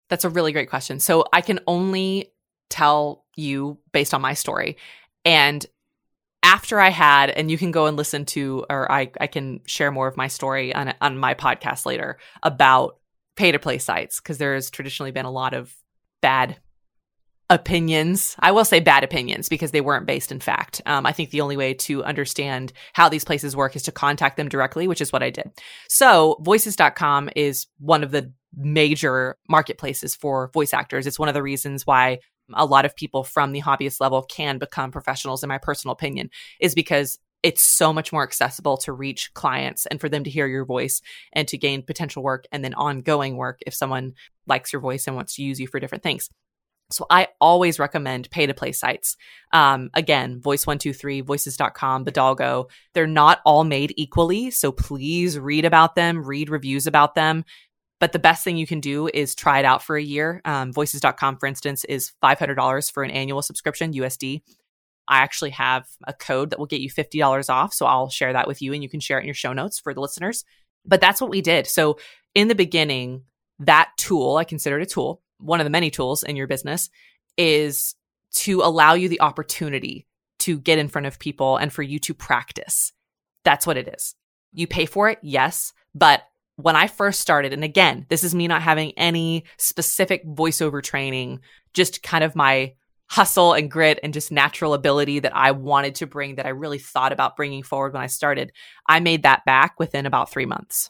That's 0.10 0.26
a 0.26 0.30
really 0.30 0.52
great 0.52 0.70
question. 0.70 1.00
So 1.00 1.26
I 1.34 1.42
can 1.42 1.60
only 1.68 2.32
tell 2.70 3.26
you 3.36 3.80
based 3.92 4.14
on 4.14 4.22
my 4.22 4.34
story. 4.34 4.78
And 5.24 5.66
after 6.44 6.80
I 6.80 6.90
had, 6.90 7.32
and 7.32 7.50
you 7.50 7.58
can 7.58 7.72
go 7.72 7.88
and 7.88 7.98
listen 7.98 8.26
to, 8.26 8.66
or 8.70 8.92
I, 8.92 9.12
I 9.20 9.28
can 9.28 9.62
share 9.66 9.92
more 9.92 10.08
of 10.08 10.16
my 10.16 10.28
story 10.28 10.76
on, 10.76 10.94
on 11.02 11.18
my 11.18 11.34
podcast 11.34 11.86
later 11.86 12.20
about 12.44 13.00
pay 13.36 13.52
to 13.52 13.60
play 13.60 13.80
sites, 13.80 14.20
because 14.20 14.38
there 14.38 14.54
has 14.54 14.70
traditionally 14.70 15.12
been 15.12 15.26
a 15.26 15.32
lot 15.32 15.54
of 15.54 15.76
bad 16.22 16.58
opinions. 17.50 18.36
I 18.40 18.52
will 18.52 18.66
say 18.66 18.80
bad 18.80 19.04
opinions 19.04 19.50
because 19.50 19.72
they 19.72 19.82
weren't 19.82 20.08
based 20.08 20.32
in 20.32 20.40
fact. 20.40 20.82
Um, 20.86 21.06
I 21.06 21.12
think 21.12 21.30
the 21.30 21.42
only 21.42 21.58
way 21.58 21.74
to 21.76 22.04
understand 22.04 22.74
how 22.94 23.08
these 23.08 23.24
places 23.24 23.56
work 23.56 23.76
is 23.76 23.84
to 23.84 23.92
contact 23.92 24.38
them 24.38 24.50
directly, 24.50 24.88
which 24.88 25.02
is 25.02 25.12
what 25.12 25.22
I 25.22 25.30
did. 25.30 25.52
So 25.88 26.38
voices.com 26.42 27.30
is 27.36 27.68
one 27.80 28.04
of 28.04 28.12
the 28.12 28.32
major 28.58 29.38
marketplaces 29.48 30.16
for 30.16 30.50
voice 30.54 30.74
actors. 30.74 31.06
It's 31.06 31.20
one 31.20 31.28
of 31.28 31.36
the 31.36 31.44
reasons 31.44 31.86
why 31.86 32.20
a 32.54 32.66
lot 32.66 32.86
of 32.86 32.96
people 32.96 33.24
from 33.24 33.52
the 33.52 33.62
hobbyist 33.62 34.00
level 34.00 34.24
can 34.24 34.58
become 34.58 34.92
professionals, 34.92 35.44
in 35.44 35.50
my 35.50 35.58
personal 35.58 35.94
opinion, 35.94 36.30
is 36.60 36.76
because 36.76 37.20
it's 37.44 37.62
so 37.62 37.94
much 37.94 38.12
more 38.12 38.24
accessible 38.24 38.78
to 38.78 38.92
reach 38.92 39.32
clients 39.36 39.86
and 39.86 40.02
for 40.02 40.10
them 40.10 40.24
to 40.24 40.32
hear 40.32 40.48
your 40.48 40.66
voice 40.66 41.02
and 41.34 41.48
to 41.48 41.60
gain 41.60 41.84
potential 41.84 42.24
work 42.24 42.46
and 42.52 42.64
then 42.64 42.74
ongoing 42.74 43.38
work 43.38 43.60
if 43.68 43.74
someone 43.74 44.14
likes 44.48 44.74
your 44.74 44.80
voice 44.80 45.06
and 45.06 45.16
wants 45.16 45.36
to 45.36 45.44
use 45.44 45.60
you 45.60 45.68
for 45.68 45.80
different 45.80 46.04
things. 46.04 46.30
So 46.92 47.06
I 47.10 47.30
always 47.42 47.80
recommend 47.80 48.30
pay 48.30 48.46
to 48.46 48.54
play 48.54 48.72
sites. 48.72 49.18
Um, 49.52 49.90
again, 49.96 50.40
voice123, 50.40 51.24
voices.com, 51.26 52.06
Bodalgo. 52.06 52.70
They're 52.94 53.08
not 53.08 53.42
all 53.44 53.64
made 53.64 53.94
equally. 53.98 54.52
So 54.52 54.72
please 54.72 55.40
read 55.40 55.66
about 55.66 55.96
them, 55.96 56.24
read 56.24 56.50
reviews 56.50 56.86
about 56.86 57.16
them 57.16 57.44
but 58.00 58.12
the 58.12 58.20
best 58.20 58.44
thing 58.44 58.58
you 58.58 58.68
can 58.68 58.80
do 58.80 59.10
is 59.14 59.36
try 59.36 59.60
it 59.60 59.66
out 59.66 59.82
for 59.82 59.96
a 59.96 60.04
year. 60.04 60.42
Um, 60.46 60.74
voices.com, 60.74 61.38
for 61.38 61.46
instance, 61.46 61.84
is 61.86 62.12
$500 62.24 62.92
for 62.92 63.04
an 63.04 63.12
annual 63.12 63.42
subscription, 63.42 63.94
USD. 63.94 64.42
I 65.08 65.20
actually 65.20 65.52
have 65.52 65.88
a 66.06 66.14
code 66.14 66.50
that 66.50 66.60
will 66.60 66.66
get 66.66 66.82
you 66.82 66.90
$50 66.90 67.50
off. 67.50 67.74
So 67.74 67.86
I'll 67.86 68.10
share 68.10 68.34
that 68.34 68.48
with 68.48 68.62
you 68.62 68.74
and 68.74 68.84
you 68.84 68.90
can 68.90 69.00
share 69.00 69.18
it 69.18 69.22
in 69.22 69.28
your 69.28 69.34
show 69.36 69.54
notes 69.54 69.80
for 69.80 69.94
the 69.94 70.02
listeners. 70.02 70.44
But 70.86 71.00
that's 71.00 71.22
what 71.22 71.30
we 71.30 71.42
did. 71.42 71.68
So 71.68 71.98
in 72.34 72.48
the 72.48 72.56
beginning, 72.56 73.24
that 73.60 73.92
tool, 73.98 74.36
I 74.38 74.44
considered 74.44 74.82
a 74.82 74.86
tool, 74.86 75.22
one 75.40 75.60
of 75.60 75.66
the 75.66 75.70
many 75.70 75.90
tools 75.90 76.24
in 76.24 76.36
your 76.36 76.48
business, 76.48 76.90
is 77.38 77.96
to 78.34 78.62
allow 78.62 78.94
you 78.94 79.10
the 79.10 79.22
opportunity 79.22 80.08
to 80.40 80.60
get 80.60 80.80
in 80.80 80.88
front 80.88 81.08
of 81.08 81.20
people 81.20 81.58
and 81.58 81.72
for 81.72 81.82
you 81.82 82.00
to 82.00 82.14
practice. 82.14 82.92
That's 83.44 83.66
what 83.66 83.78
it 83.78 83.88
is. 83.88 84.16
You 84.54 84.68
pay 84.68 84.86
for 84.86 85.10
it, 85.10 85.20
yes. 85.22 85.74
But 85.94 86.24
when 86.58 86.76
I 86.76 86.88
first 86.88 87.20
started, 87.20 87.54
and 87.54 87.64
again, 87.64 88.06
this 88.10 88.24
is 88.24 88.36
me 88.36 88.48
not 88.48 88.62
having 88.62 88.94
any 88.98 89.44
specific 89.58 90.26
voiceover 90.26 90.82
training, 90.82 91.42
just 91.74 92.04
kind 92.04 92.24
of 92.24 92.36
my 92.36 92.74
hustle 93.08 93.54
and 93.54 93.70
grit 93.70 94.00
and 94.02 94.14
just 94.14 94.32
natural 94.32 94.74
ability 94.74 95.20
that 95.20 95.36
I 95.36 95.52
wanted 95.52 95.96
to 95.96 96.08
bring 96.08 96.36
that 96.36 96.46
I 96.46 96.50
really 96.50 96.80
thought 96.80 97.12
about 97.12 97.36
bringing 97.36 97.62
forward 97.62 97.94
when 97.94 98.02
I 98.02 98.08
started. 98.08 98.52
I 98.88 99.00
made 99.00 99.24
that 99.24 99.46
back 99.46 99.80
within 99.80 100.06
about 100.06 100.32
three 100.32 100.46
months. 100.46 100.90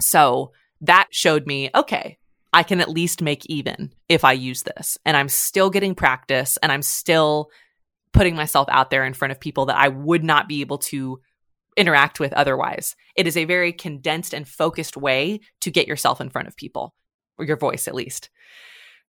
So 0.00 0.52
that 0.80 1.08
showed 1.10 1.46
me, 1.46 1.70
okay, 1.74 2.18
I 2.54 2.62
can 2.62 2.80
at 2.80 2.88
least 2.88 3.20
make 3.20 3.44
even 3.46 3.92
if 4.08 4.24
I 4.24 4.32
use 4.32 4.62
this. 4.62 4.96
And 5.04 5.16
I'm 5.16 5.28
still 5.28 5.70
getting 5.70 5.94
practice 5.96 6.56
and 6.58 6.70
I'm 6.70 6.82
still 6.82 7.50
putting 8.12 8.36
myself 8.36 8.68
out 8.70 8.90
there 8.90 9.04
in 9.04 9.12
front 9.12 9.32
of 9.32 9.40
people 9.40 9.66
that 9.66 9.76
I 9.76 9.88
would 9.88 10.22
not 10.22 10.48
be 10.48 10.60
able 10.60 10.78
to 10.78 11.20
interact 11.76 12.20
with 12.20 12.32
otherwise. 12.32 12.94
It 13.16 13.26
is 13.26 13.36
a 13.36 13.44
very 13.44 13.72
condensed 13.72 14.32
and 14.32 14.46
focused 14.46 14.96
way 14.96 15.40
to 15.62 15.70
get 15.72 15.88
yourself 15.88 16.20
in 16.20 16.30
front 16.30 16.46
of 16.46 16.56
people, 16.56 16.94
or 17.38 17.44
your 17.44 17.56
voice 17.56 17.88
at 17.88 17.94
least. 17.94 18.30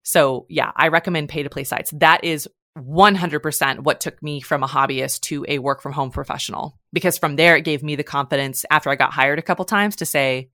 So, 0.02 0.46
yeah, 0.48 0.72
I 0.74 0.88
recommend 0.88 1.28
pay 1.28 1.44
to 1.44 1.50
play 1.50 1.62
sites. 1.62 1.92
That 1.92 2.24
is 2.24 2.48
100% 2.76 3.80
what 3.80 4.00
took 4.00 4.20
me 4.24 4.40
from 4.40 4.64
a 4.64 4.68
hobbyist 4.68 5.20
to 5.20 5.46
a 5.48 5.60
work 5.60 5.80
from 5.80 5.92
home 5.92 6.10
professional 6.10 6.78
because 6.92 7.16
from 7.16 7.36
there 7.36 7.56
it 7.56 7.64
gave 7.64 7.82
me 7.82 7.96
the 7.96 8.02
confidence 8.02 8.64
after 8.70 8.90
I 8.90 8.96
got 8.96 9.12
hired 9.12 9.38
a 9.38 9.42
couple 9.42 9.64
times 9.64 9.96
to 9.96 10.06
say, 10.06 10.50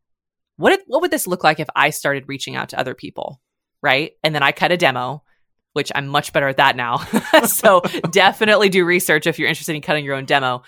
what, 0.63 0.81
what 0.87 1.03
would 1.03 1.11
this 1.11 1.27
look 1.27 1.43
like 1.43 1.59
if 1.59 1.69
I 1.75 1.91
started 1.91 2.29
reaching 2.29 2.55
out 2.55 2.69
to 2.69 2.79
other 2.79 2.95
people? 2.95 3.41
Right. 3.83 4.13
And 4.23 4.33
then 4.33 4.45
I 4.45 4.53
cut 4.53 4.71
a 4.71 4.77
demo, 4.77 5.25
which 5.73 5.91
I'm 5.93 6.07
much 6.07 6.33
better 6.33 6.47
at 6.47 6.59
that 6.59 6.77
now. 6.77 6.99
so 7.47 7.81
definitely 8.11 8.69
do 8.69 8.85
research 8.85 9.27
if 9.27 9.39
you're 9.39 9.49
interested 9.49 9.75
in 9.75 9.83
cutting 9.83 10.05
your 10.05 10.15
own 10.15 10.25
demo. 10.25 10.63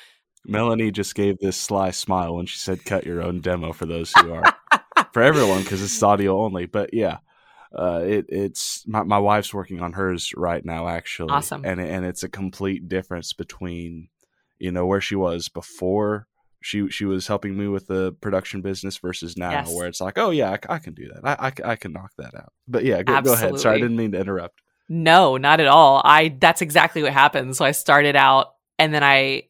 Melanie 0.45 0.91
just 0.91 1.15
gave 1.15 1.39
this 1.39 1.57
sly 1.57 1.93
smile 1.93 2.35
when 2.35 2.47
she 2.47 2.59
said 2.59 2.85
cut 2.85 3.07
your 3.07 3.23
own 3.23 3.41
demo 3.41 3.73
for 3.73 3.87
those 3.87 4.13
who 4.19 4.33
are 4.33 4.43
for 5.13 5.23
everyone 5.23 5.63
because 5.63 5.81
it's 5.81 6.03
audio 6.03 6.43
only. 6.43 6.67
But 6.67 6.93
yeah, 6.93 7.19
uh, 7.73 8.03
it, 8.05 8.27
it's 8.29 8.85
my, 8.87 9.05
my 9.05 9.19
wife's 9.19 9.55
working 9.55 9.81
on 9.81 9.93
hers 9.93 10.33
right 10.37 10.65
now 10.65 10.89
actually. 10.89 11.31
Awesome. 11.31 11.65
And 11.65 11.81
and 11.81 12.05
it's 12.05 12.25
a 12.25 12.29
complete 12.29 12.89
difference 12.89 13.33
between 13.33 14.09
you 14.59 14.73
know 14.73 14.87
where 14.87 15.01
she 15.01 15.15
was 15.15 15.49
before 15.49 16.27
she 16.64 16.88
she 16.88 17.04
was 17.04 17.26
helping 17.26 17.56
me 17.59 17.68
with 17.68 17.87
the 17.88 18.12
production 18.23 18.62
business 18.62 18.97
versus 18.97 19.37
now 19.37 19.50
Yes. 19.50 19.73
where 19.75 19.87
it's 19.87 20.00
like 20.00 20.16
oh 20.18 20.30
yeah 20.30 20.50
I, 20.68 20.75
I 20.75 20.78
can 20.78 20.94
do 20.94 21.09
that 21.12 21.21
I, 21.38 21.49
I, 21.49 21.73
I 21.73 21.76
can 21.76 21.92
knock 21.92 22.12
that 22.16 22.35
out 22.35 22.52
but 22.66 22.85
yeah 22.85 23.02
go, 23.02 23.21
go 23.21 23.33
ahead 23.35 23.59
sorry 23.61 23.76
I 23.76 23.80
didn't 23.80 23.97
mean 23.97 24.12
to 24.12 24.18
interrupt 24.21 24.61
No, 24.88 25.37
not 25.37 25.61
at 25.61 25.66
all. 25.66 26.00
I 26.04 26.37
that's 26.40 26.62
exactly 26.62 27.02
what 27.02 27.12
happened. 27.12 27.54
So 27.56 27.64
I 27.64 27.73
started 27.73 28.16
out 28.16 28.49
and 28.78 28.92
then 28.94 29.02
I 29.02 29.44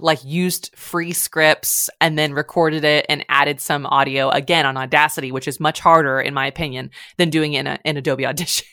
like 0.00 0.24
used 0.24 0.70
free 0.76 1.12
scripts 1.12 1.90
and 2.00 2.16
then 2.18 2.32
recorded 2.32 2.84
it 2.84 3.06
and 3.08 3.24
added 3.28 3.60
some 3.60 3.86
audio 3.86 4.28
again 4.30 4.64
on 4.66 4.76
Audacity, 4.76 5.32
which 5.32 5.48
is 5.48 5.58
much 5.60 5.80
harder 5.80 6.20
in 6.20 6.32
my 6.34 6.46
opinion 6.46 6.90
than 7.18 7.30
doing 7.30 7.52
it 7.54 7.60
in, 7.60 7.66
a, 7.66 7.78
in 7.84 7.96
Adobe 7.96 8.24
Audition. 8.30 8.66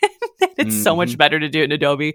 it's 0.57 0.83
so 0.83 0.95
much 0.95 1.13
Mhm. 1.13 1.17
better 1.17 1.39
to 1.39 1.49
do 1.49 1.61
it 1.61 1.65
in 1.65 1.71
Adobe. 1.71 2.13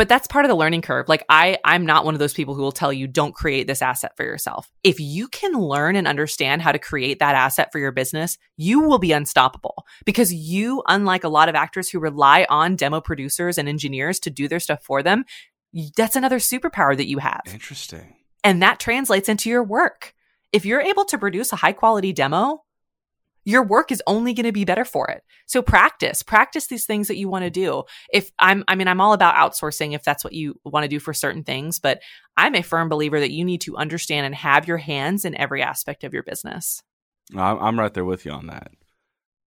But 0.00 0.08
that's 0.08 0.26
part 0.26 0.46
of 0.46 0.48
the 0.48 0.54
learning 0.54 0.80
curve. 0.80 1.10
Like 1.10 1.26
I 1.28 1.58
I'm 1.62 1.84
not 1.84 2.06
one 2.06 2.14
of 2.14 2.20
those 2.20 2.32
people 2.32 2.54
who 2.54 2.62
will 2.62 2.72
tell 2.72 2.90
you 2.90 3.06
don't 3.06 3.34
create 3.34 3.66
this 3.66 3.82
asset 3.82 4.16
for 4.16 4.24
yourself. 4.24 4.72
If 4.82 4.98
you 4.98 5.28
can 5.28 5.52
learn 5.52 5.94
and 5.94 6.08
understand 6.08 6.62
how 6.62 6.72
to 6.72 6.78
create 6.78 7.18
that 7.18 7.34
asset 7.34 7.68
for 7.70 7.78
your 7.78 7.92
business, 7.92 8.38
you 8.56 8.80
will 8.80 8.98
be 8.98 9.12
unstoppable 9.12 9.84
because 10.06 10.32
you 10.32 10.82
unlike 10.88 11.22
a 11.22 11.28
lot 11.28 11.50
of 11.50 11.54
actors 11.54 11.90
who 11.90 11.98
rely 11.98 12.46
on 12.48 12.76
demo 12.76 13.02
producers 13.02 13.58
and 13.58 13.68
engineers 13.68 14.18
to 14.20 14.30
do 14.30 14.48
their 14.48 14.58
stuff 14.58 14.82
for 14.82 15.02
them, 15.02 15.26
that's 15.94 16.16
another 16.16 16.38
superpower 16.38 16.96
that 16.96 17.06
you 17.06 17.18
have. 17.18 17.42
interesting 17.52 18.16
And 18.42 18.62
that 18.62 18.80
translates 18.80 19.28
into 19.28 19.50
your 19.50 19.62
work. 19.62 20.14
If 20.50 20.64
you're 20.64 20.80
able 20.80 21.04
to 21.04 21.18
produce 21.18 21.52
a 21.52 21.56
high 21.56 21.74
quality 21.74 22.14
demo, 22.14 22.62
your 23.50 23.62
work 23.62 23.90
is 23.92 24.02
only 24.06 24.32
going 24.32 24.46
to 24.46 24.52
be 24.52 24.64
better 24.64 24.84
for 24.84 25.08
it. 25.08 25.22
So 25.46 25.62
practice, 25.62 26.22
practice 26.22 26.68
these 26.68 26.86
things 26.86 27.08
that 27.08 27.16
you 27.16 27.28
want 27.28 27.44
to 27.44 27.50
do. 27.50 27.82
If 28.12 28.30
I'm, 28.38 28.64
I 28.68 28.74
mean, 28.74 28.88
I'm 28.88 29.00
all 29.00 29.12
about 29.12 29.34
outsourcing 29.34 29.94
if 29.94 30.02
that's 30.04 30.24
what 30.24 30.32
you 30.32 30.58
want 30.64 30.84
to 30.84 30.88
do 30.88 31.00
for 31.00 31.12
certain 31.12 31.42
things, 31.44 31.78
but 31.78 32.00
I'm 32.36 32.54
a 32.54 32.62
firm 32.62 32.88
believer 32.88 33.20
that 33.20 33.32
you 33.32 33.44
need 33.44 33.60
to 33.62 33.76
understand 33.76 34.26
and 34.26 34.34
have 34.34 34.68
your 34.68 34.78
hands 34.78 35.24
in 35.24 35.34
every 35.34 35.62
aspect 35.62 36.04
of 36.04 36.14
your 36.14 36.22
business. 36.22 36.82
I'm, 37.36 37.58
I'm 37.58 37.78
right 37.78 37.92
there 37.92 38.04
with 38.04 38.24
you 38.24 38.32
on 38.32 38.46
that. 38.46 38.72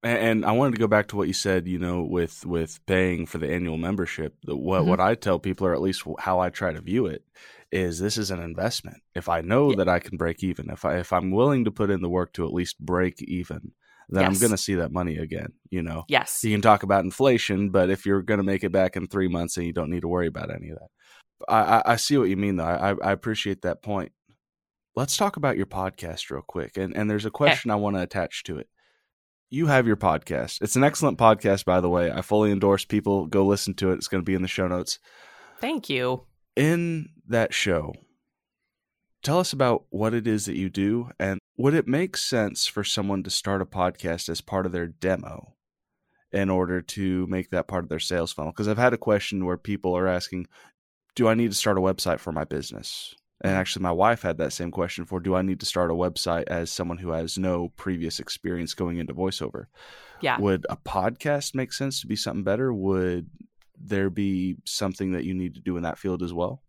And, 0.03 0.43
I 0.45 0.51
wanted 0.53 0.71
to 0.71 0.79
go 0.79 0.87
back 0.87 1.07
to 1.09 1.15
what 1.15 1.27
you 1.27 1.33
said, 1.33 1.67
you 1.67 1.77
know, 1.77 2.01
with 2.01 2.43
with 2.43 2.83
paying 2.87 3.27
for 3.27 3.37
the 3.37 3.51
annual 3.53 3.77
membership. 3.77 4.35
What 4.45 4.81
Mhm. 4.81 4.87
what 4.87 4.99
I 4.99 5.13
tell 5.13 5.37
people, 5.37 5.67
or 5.67 5.75
at 5.75 5.81
least 5.81 6.03
how 6.17 6.39
I 6.39 6.49
try 6.49 6.73
to 6.73 6.81
view 6.81 7.05
it, 7.05 7.23
is 7.71 7.99
this 7.99 8.17
is 8.17 8.31
an 8.31 8.39
investment. 8.39 9.03
If 9.13 9.29
I 9.29 9.41
know 9.41 9.69
Yeah. 9.69 9.75
that 9.77 9.89
I 9.89 9.99
can 9.99 10.17
break 10.17 10.43
even, 10.43 10.71
if 10.71 10.85
I 10.85 10.97
if 10.97 11.13
I'm 11.13 11.29
willing 11.29 11.65
to 11.65 11.71
put 11.71 11.91
in 11.91 12.01
the 12.01 12.09
work 12.09 12.33
to 12.33 12.45
at 12.47 12.53
least 12.53 12.79
break 12.79 13.21
even, 13.21 13.73
then 14.11 14.25
I'm 14.25 14.37
going 14.37 14.51
to 14.51 14.57
see 14.57 14.75
that 14.75 14.91
money 14.91 15.17
again. 15.17 15.53
You 15.69 15.81
know, 15.81 16.03
Yes. 16.07 16.43
you 16.43 16.51
can 16.51 16.61
talk 16.61 16.83
about 16.83 17.03
inflation, 17.05 17.69
but 17.69 17.89
if 17.89 18.05
you're 18.05 18.21
going 18.21 18.39
to 18.39 18.43
make 18.43 18.63
it 18.63 18.71
back 18.71 18.95
in 18.95 19.07
three 19.07 19.27
months, 19.27 19.57
and 19.57 19.65
you 19.65 19.73
don't 19.73 19.89
need 19.89 20.01
to 20.01 20.07
worry 20.07 20.27
about 20.27 20.53
any 20.53 20.69
of 20.69 20.77
that. 20.79 20.87
I, 21.47 21.59
I, 21.77 21.93
I 21.93 21.95
see 21.95 22.17
what 22.17 22.29
you 22.29 22.37
mean, 22.37 22.57
though. 22.57 22.65
I, 22.65 22.95
I 23.01 23.11
appreciate 23.11 23.61
that 23.63 23.81
point. 23.81 24.11
Let's 24.95 25.15
talk 25.15 25.37
about 25.37 25.55
your 25.57 25.65
podcast 25.65 26.29
real 26.29 26.43
quick, 26.45 26.75
and 26.77 26.95
and 26.95 27.09
there's 27.09 27.25
a 27.25 27.31
question 27.31 27.71
I 27.71 27.75
want 27.75 27.95
to 27.95 28.01
attach 28.01 28.43
to 28.43 28.57
it. 28.57 28.67
You 29.49 29.67
have 29.67 29.87
your 29.87 29.95
podcast. 29.95 30.61
It's 30.61 30.75
an 30.75 30.83
excellent 30.83 31.17
podcast, 31.17 31.65
by 31.65 31.79
the 31.81 31.89
way. 31.89 32.11
I 32.11 32.21
fully 32.21 32.51
endorse 32.51 32.83
people 32.85 33.25
go 33.27 33.45
listen 33.45 33.73
to 33.75 33.91
it. 33.91 33.95
It's 33.95 34.07
going 34.07 34.21
to 34.21 34.25
be 34.25 34.35
in 34.35 34.41
the 34.41 34.47
show 34.49 34.67
notes. 34.67 34.99
Thank 35.61 35.89
you. 35.89 36.23
In 36.57 37.09
that 37.27 37.53
show, 37.53 37.93
tell 39.23 39.39
us 39.39 39.53
about 39.53 39.85
what 39.89 40.13
it 40.13 40.27
is 40.27 40.45
that 40.45 40.57
you 40.57 40.69
do, 40.69 41.09
and 41.19 41.39
would 41.61 41.73
it 41.73 41.87
make 41.87 42.17
sense 42.17 42.67
for 42.67 42.83
someone 42.83 43.23
to 43.23 43.29
start 43.29 43.61
a 43.61 43.65
podcast 43.65 44.29
as 44.29 44.41
part 44.41 44.65
of 44.65 44.71
their 44.71 44.87
demo? 44.87 45.55
in 46.31 46.49
order 46.49 46.81
to 46.81 47.27
make 47.27 47.49
that 47.49 47.67
part 47.67 47.83
of 47.83 47.89
their 47.89 47.99
sales 47.99 48.31
funnel? 48.31 48.51
Because 48.51 48.67
I've 48.67 48.77
had 48.77 48.93
a 48.93 48.97
question 48.97 49.45
where 49.45 49.57
people 49.57 49.95
are 49.97 50.07
asking, 50.07 50.47
do 51.15 51.27
I 51.27 51.33
need 51.33 51.51
to 51.51 51.57
start 51.57 51.77
a 51.77 51.81
website 51.81 52.19
for 52.19 52.31
my 52.31 52.45
business? 52.45 53.13
And 53.41 53.53
mm. 53.53 53.57
actually, 53.57 53.83
my 53.83 53.91
wife 53.91 54.21
had 54.21 54.37
that 54.37 54.53
same 54.53 54.71
question 54.71 55.05
for 55.05 55.19
do 55.19 55.35
I 55.35 55.41
need 55.41 55.59
to 55.59 55.65
start 55.65 55.91
a 55.91 55.95
website 55.95 56.43
as 56.47 56.71
someone 56.71 56.99
who 56.99 57.11
has 57.11 57.37
no 57.37 57.69
previous 57.69 58.19
experience 58.19 58.73
going 58.73 58.97
into 58.97 59.13
voiceover? 59.13 59.65
Yeah. 60.21 60.39
Would 60.39 60.65
a 60.69 60.77
podcast 60.77 61.55
make 61.55 61.73
sense 61.73 61.99
to 62.01 62.07
be 62.07 62.15
something 62.15 62.43
better? 62.43 62.73
Would 62.73 63.29
there 63.77 64.09
be 64.09 64.57
something 64.65 65.13
that 65.13 65.25
you 65.25 65.33
need 65.33 65.55
to 65.55 65.61
do 65.61 65.75
in 65.75 65.83
that 65.83 65.97
field 65.97 66.21
as 66.21 66.33
well? 66.33 66.61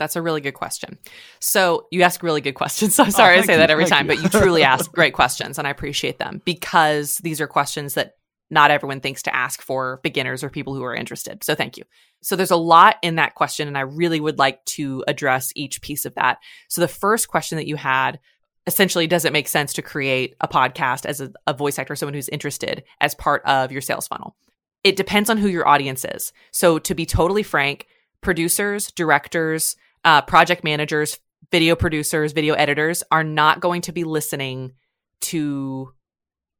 That's 0.00 0.16
a 0.16 0.22
really 0.22 0.40
good 0.40 0.54
question. 0.54 0.96
So 1.40 1.86
you 1.90 2.00
ask 2.02 2.22
really 2.22 2.40
good 2.40 2.54
questions. 2.54 2.94
So 3.00 3.02
I'm 3.04 3.10
oh, 3.10 3.12
sorry 3.12 3.34
I 3.34 3.36
thank 3.36 3.46
say 3.46 3.52
you. 3.52 3.58
that 3.58 3.70
every 3.70 3.84
time, 3.84 4.10
you. 4.10 4.16
but 4.16 4.22
you 4.22 4.40
truly 4.40 4.62
ask 4.74 4.90
great 4.90 5.12
questions 5.12 5.58
and 5.58 5.68
I 5.68 5.70
appreciate 5.70 6.18
them 6.18 6.40
because 6.46 7.18
these 7.18 7.40
are 7.40 7.46
questions 7.46 7.94
that 7.94 8.14
not 8.50 8.70
everyone 8.70 9.00
thinks 9.00 9.22
to 9.24 9.36
ask 9.36 9.60
for 9.60 10.00
beginners 10.02 10.42
or 10.42 10.48
people 10.48 10.74
who 10.74 10.82
are 10.82 10.94
interested. 10.94 11.44
So 11.44 11.54
thank 11.54 11.76
you. 11.76 11.84
So 12.22 12.34
there's 12.34 12.50
a 12.50 12.56
lot 12.56 12.96
in 13.02 13.16
that 13.16 13.34
question 13.34 13.68
and 13.68 13.76
I 13.76 13.82
really 13.82 14.20
would 14.20 14.38
like 14.38 14.64
to 14.76 15.04
address 15.06 15.52
each 15.54 15.82
piece 15.82 16.06
of 16.06 16.14
that. 16.14 16.38
So 16.68 16.80
the 16.80 16.88
first 16.88 17.28
question 17.28 17.56
that 17.56 17.68
you 17.68 17.76
had 17.76 18.18
essentially 18.66 19.06
does 19.06 19.26
it 19.26 19.34
make 19.34 19.48
sense 19.48 19.74
to 19.74 19.82
create 19.82 20.34
a 20.40 20.48
podcast 20.48 21.04
as 21.04 21.20
a, 21.20 21.30
a 21.46 21.52
voice 21.52 21.78
actor, 21.78 21.94
someone 21.94 22.14
who's 22.14 22.30
interested 22.30 22.84
as 23.02 23.14
part 23.14 23.44
of 23.44 23.70
your 23.70 23.82
sales 23.82 24.08
funnel? 24.08 24.34
It 24.82 24.96
depends 24.96 25.28
on 25.28 25.36
who 25.36 25.48
your 25.48 25.68
audience 25.68 26.06
is. 26.06 26.32
So 26.52 26.78
to 26.78 26.94
be 26.94 27.04
totally 27.04 27.42
frank, 27.42 27.86
producers, 28.20 28.90
directors, 28.92 29.76
uh, 30.04 30.22
project 30.22 30.64
managers, 30.64 31.18
video 31.50 31.74
producers, 31.74 32.32
video 32.32 32.54
editors 32.54 33.02
are 33.10 33.24
not 33.24 33.60
going 33.60 33.82
to 33.82 33.92
be 33.92 34.04
listening 34.04 34.72
to 35.20 35.92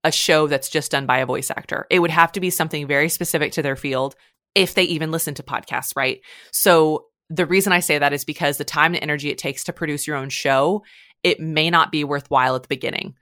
a 0.05 0.13
show 0.13 0.47
that's 0.47 0.71
just 0.71 0.91
done 0.91 1.07
by 1.07 1.19
a 1.19 1.27
voice 1.27 1.51
actor. 1.51 1.87
It 1.91 1.99
would 1.99 2.11
have 2.11 2.33
to 2.33 2.41
be 2.41 2.51
something 2.51 2.87
very 2.87 3.09
specific 3.09 3.53
to 3.53 3.63
their 3.63 3.77
field 3.77 4.17
if 4.55 4.75
they 4.75 4.85
even 4.85 5.11
listen 5.11 5.35
to 5.35 5.43
podcasts, 5.43 5.95
right? 5.95 6.21
So 6.53 7.07
the 7.29 7.47
reason 7.47 7.73
I 7.73 7.81
say 7.81 7.99
that 7.99 8.13
is 8.13 8.25
because 8.25 8.57
the 8.57 8.65
time 8.65 8.95
and 8.95 9.03
energy 9.03 9.31
it 9.31 9.39
takes 9.39 9.65
to 9.65 9.73
produce 9.73 10.07
your 10.07 10.17
own 10.17 10.31
show, 10.31 10.83
it 11.23 11.39
may 11.39 11.71
not 11.71 11.93
be 11.93 12.03
worthwhile 12.03 12.57
at 12.57 12.63
the 12.63 12.69
beginning. 12.69 13.15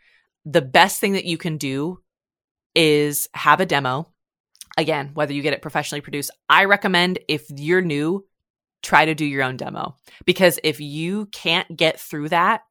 The 0.45 0.63
best 0.63 1.01
thing 1.01 1.13
that 1.13 1.27
you 1.27 1.37
can 1.37 1.59
do 1.59 2.01
is 2.75 3.29
have 3.35 3.61
a 3.61 3.67
demo. 3.67 4.09
Again, 4.79 5.11
whether 5.15 5.33
you 5.33 5.43
get 5.43 5.53
it 5.53 5.63
professionally 5.63 6.01
produced, 6.01 6.31
I 6.49 6.65
recommend 6.65 7.19
if 7.29 7.47
you're 7.51 7.83
new, 7.83 8.25
try 8.83 9.05
to 9.05 9.15
do 9.15 9.25
your 9.25 9.43
own 9.43 9.57
demo 9.57 9.97
because 10.25 10.59
if 10.63 10.81
you 10.81 11.27
can't 11.27 11.77
get 11.77 11.99
through 11.99 12.29
that 12.29 12.63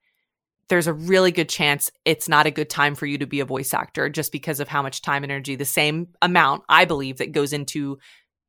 there's 0.69 0.87
a 0.87 0.93
really 0.93 1.31
good 1.31 1.49
chance 1.49 1.89
it's 2.05 2.27
not 2.27 2.45
a 2.45 2.51
good 2.51 2.69
time 2.69 2.95
for 2.95 3.05
you 3.05 3.17
to 3.17 3.25
be 3.25 3.39
a 3.39 3.45
voice 3.45 3.73
actor 3.73 4.09
just 4.09 4.31
because 4.31 4.59
of 4.59 4.67
how 4.67 4.81
much 4.81 5.01
time 5.01 5.23
and 5.23 5.31
energy, 5.31 5.55
the 5.55 5.65
same 5.65 6.07
amount, 6.21 6.63
I 6.67 6.85
believe, 6.85 7.17
that 7.17 7.31
goes 7.31 7.53
into 7.53 7.97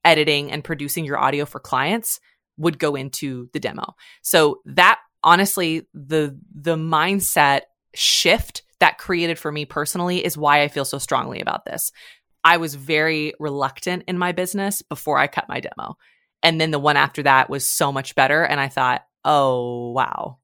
editing 0.04 0.50
and 0.50 0.64
producing 0.64 1.04
your 1.04 1.18
audio 1.18 1.44
for 1.44 1.60
clients 1.60 2.20
would 2.56 2.78
go 2.78 2.94
into 2.94 3.48
the 3.52 3.60
demo. 3.60 3.94
So 4.22 4.60
that 4.64 4.98
honestly, 5.22 5.86
the 5.94 6.38
the 6.54 6.76
mindset 6.76 7.62
shift 7.94 8.62
that 8.80 8.98
created 8.98 9.38
for 9.38 9.50
me 9.50 9.64
personally 9.64 10.24
is 10.24 10.38
why 10.38 10.62
I 10.62 10.68
feel 10.68 10.84
so 10.84 10.98
strongly 10.98 11.40
about 11.40 11.64
this. 11.64 11.92
I 12.44 12.56
was 12.58 12.74
very 12.74 13.34
reluctant 13.38 14.04
in 14.06 14.18
my 14.18 14.32
business 14.32 14.82
before 14.82 15.18
I 15.18 15.26
cut 15.26 15.48
my 15.48 15.60
demo. 15.60 15.96
And 16.42 16.60
then 16.60 16.70
the 16.70 16.78
one 16.78 16.96
after 16.96 17.22
that 17.24 17.50
was 17.50 17.66
so 17.66 17.92
much 17.92 18.14
better. 18.14 18.44
And 18.44 18.60
I 18.60 18.68
thought, 18.68 19.04
oh, 19.24 19.90
wow, 19.92 20.38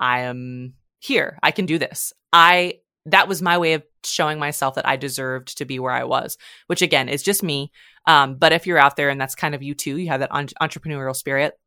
I 0.00 0.20
am 0.20 0.74
here. 0.98 1.38
I 1.42 1.50
can 1.50 1.66
do 1.66 1.78
this. 1.78 2.12
I, 2.32 2.80
that 3.06 3.28
was 3.28 3.40
my 3.40 3.58
way 3.58 3.74
of 3.74 3.84
showing 4.04 4.38
myself 4.38 4.74
that 4.74 4.88
I 4.88 4.96
deserved 4.96 5.58
to 5.58 5.64
be 5.64 5.78
where 5.78 5.92
I 5.92 6.04
was, 6.04 6.36
which 6.66 6.82
again 6.82 7.08
is 7.08 7.22
just 7.22 7.42
me. 7.42 7.72
Um, 8.06 8.36
but 8.36 8.52
if 8.52 8.66
you're 8.66 8.78
out 8.78 8.96
there 8.96 9.10
and 9.10 9.20
that's 9.20 9.34
kind 9.34 9.54
of 9.54 9.62
you 9.62 9.74
too, 9.74 9.96
you 9.96 10.08
have 10.08 10.20
that 10.20 10.32
entrepreneurial 10.32 11.16
spirit, 11.16 11.58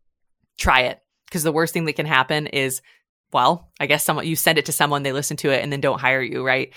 try 0.58 0.82
it. 0.82 1.00
Because 1.26 1.44
the 1.44 1.52
worst 1.52 1.74
thing 1.74 1.86
that 1.86 1.94
can 1.94 2.06
happen 2.06 2.48
is, 2.48 2.82
well, 3.32 3.72
I 3.80 3.86
guess 3.86 4.04
someone, 4.04 4.28
you 4.28 4.36
send 4.36 4.58
it 4.58 4.66
to 4.66 4.74
someone, 4.74 5.04
they 5.04 5.14
listen 5.14 5.38
to 5.38 5.50
it 5.50 5.64
and 5.64 5.72
then 5.72 5.80
don't 5.80 6.02
hire 6.02 6.22
you, 6.22 6.46
right? 6.46 6.74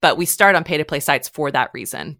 But 0.00 0.16
we 0.16 0.24
start 0.24 0.56
on 0.56 0.64
pay 0.64 0.78
to 0.78 0.84
play 0.84 1.00
sites 1.00 1.28
for 1.28 1.50
that 1.50 1.70
reason 1.74 2.18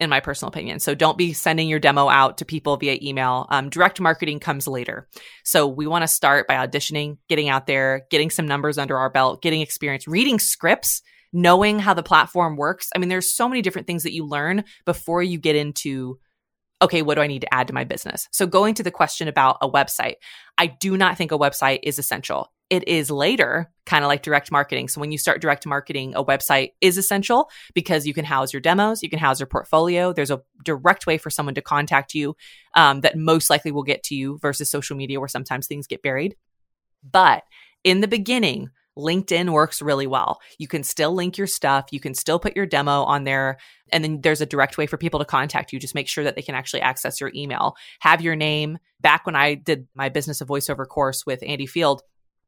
in 0.00 0.10
my 0.10 0.20
personal 0.20 0.48
opinion. 0.48 0.78
So 0.78 0.94
don't 0.94 1.18
be 1.18 1.32
sending 1.32 1.68
your 1.68 1.78
demo 1.78 2.08
out 2.08 2.38
to 2.38 2.44
people 2.44 2.76
via 2.76 2.98
email. 3.02 3.46
Um, 3.50 3.70
direct 3.70 4.00
marketing 4.00 4.40
comes 4.40 4.68
later. 4.68 5.08
So 5.44 5.66
we 5.66 5.86
want 5.86 6.02
to 6.02 6.08
start 6.08 6.46
by 6.46 6.54
auditioning, 6.54 7.18
getting 7.28 7.48
out 7.48 7.66
there, 7.66 8.06
getting 8.10 8.30
some 8.30 8.46
numbers 8.46 8.78
under 8.78 8.98
our 8.98 9.10
belt, 9.10 9.42
getting 9.42 9.60
experience, 9.60 10.06
reading 10.06 10.38
scripts, 10.38 11.02
knowing 11.32 11.78
how 11.78 11.94
the 11.94 12.02
platform 12.02 12.56
works. 12.56 12.88
I 12.94 12.98
mean, 12.98 13.08
there's 13.08 13.30
so 13.30 13.48
many 13.48 13.62
different 13.62 13.86
things 13.86 14.02
that 14.02 14.12
you 14.12 14.26
learn 14.26 14.64
before 14.84 15.22
you 15.22 15.38
get 15.38 15.56
into 15.56 16.18
okay, 16.82 17.00
what 17.00 17.14
do 17.14 17.22
I 17.22 17.26
need 17.26 17.40
to 17.40 17.54
add 17.54 17.68
to 17.68 17.72
my 17.72 17.84
business? 17.84 18.28
So 18.32 18.46
going 18.46 18.74
to 18.74 18.82
the 18.82 18.90
question 18.90 19.28
about 19.28 19.56
a 19.62 19.70
website, 19.70 20.16
I 20.58 20.66
do 20.66 20.98
not 20.98 21.16
think 21.16 21.32
a 21.32 21.38
website 21.38 21.80
is 21.82 21.98
essential 21.98 22.52
it 22.68 22.86
is 22.88 23.10
later, 23.10 23.70
kind 23.84 24.04
of 24.04 24.08
like 24.08 24.22
direct 24.22 24.50
marketing. 24.50 24.88
So 24.88 25.00
when 25.00 25.12
you 25.12 25.18
start 25.18 25.40
direct 25.40 25.66
marketing, 25.66 26.14
a 26.16 26.24
website 26.24 26.70
is 26.80 26.98
essential 26.98 27.48
because 27.74 28.06
you 28.06 28.14
can 28.14 28.24
house 28.24 28.52
your 28.52 28.60
demos, 28.60 29.02
you 29.02 29.08
can 29.08 29.20
house 29.20 29.38
your 29.38 29.46
portfolio. 29.46 30.12
There's 30.12 30.30
a 30.32 30.42
direct 30.64 31.06
way 31.06 31.18
for 31.18 31.30
someone 31.30 31.54
to 31.54 31.62
contact 31.62 32.14
you 32.14 32.36
um, 32.74 33.02
that 33.02 33.16
most 33.16 33.50
likely 33.50 33.70
will 33.70 33.84
get 33.84 34.02
to 34.04 34.14
you 34.16 34.38
versus 34.38 34.70
social 34.70 34.96
media 34.96 35.20
where 35.20 35.28
sometimes 35.28 35.66
things 35.66 35.86
get 35.86 36.02
buried. 36.02 36.34
But 37.08 37.44
in 37.84 38.00
the 38.00 38.08
beginning, 38.08 38.70
LinkedIn 38.98 39.50
works 39.50 39.82
really 39.82 40.06
well. 40.06 40.40
You 40.58 40.66
can 40.66 40.82
still 40.82 41.14
link 41.14 41.36
your 41.36 41.46
stuff. 41.46 41.86
You 41.92 42.00
can 42.00 42.14
still 42.14 42.38
put 42.38 42.56
your 42.56 42.66
demo 42.66 43.02
on 43.02 43.24
there. 43.24 43.58
And 43.92 44.02
then 44.02 44.20
there's 44.22 44.40
a 44.40 44.46
direct 44.46 44.78
way 44.78 44.86
for 44.86 44.96
people 44.96 45.20
to 45.20 45.26
contact 45.26 45.72
you. 45.72 45.78
Just 45.78 45.94
make 45.94 46.08
sure 46.08 46.24
that 46.24 46.34
they 46.34 46.42
can 46.42 46.54
actually 46.54 46.80
access 46.80 47.20
your 47.20 47.30
email. 47.34 47.76
Have 48.00 48.22
your 48.22 48.34
name. 48.34 48.78
Back 49.00 49.26
when 49.26 49.36
I 49.36 49.54
did 49.54 49.86
my 49.94 50.08
business 50.08 50.40
of 50.40 50.48
voiceover 50.48 50.88
course 50.88 51.26
with 51.26 51.42
Andy 51.46 51.66
Field, 51.66 52.02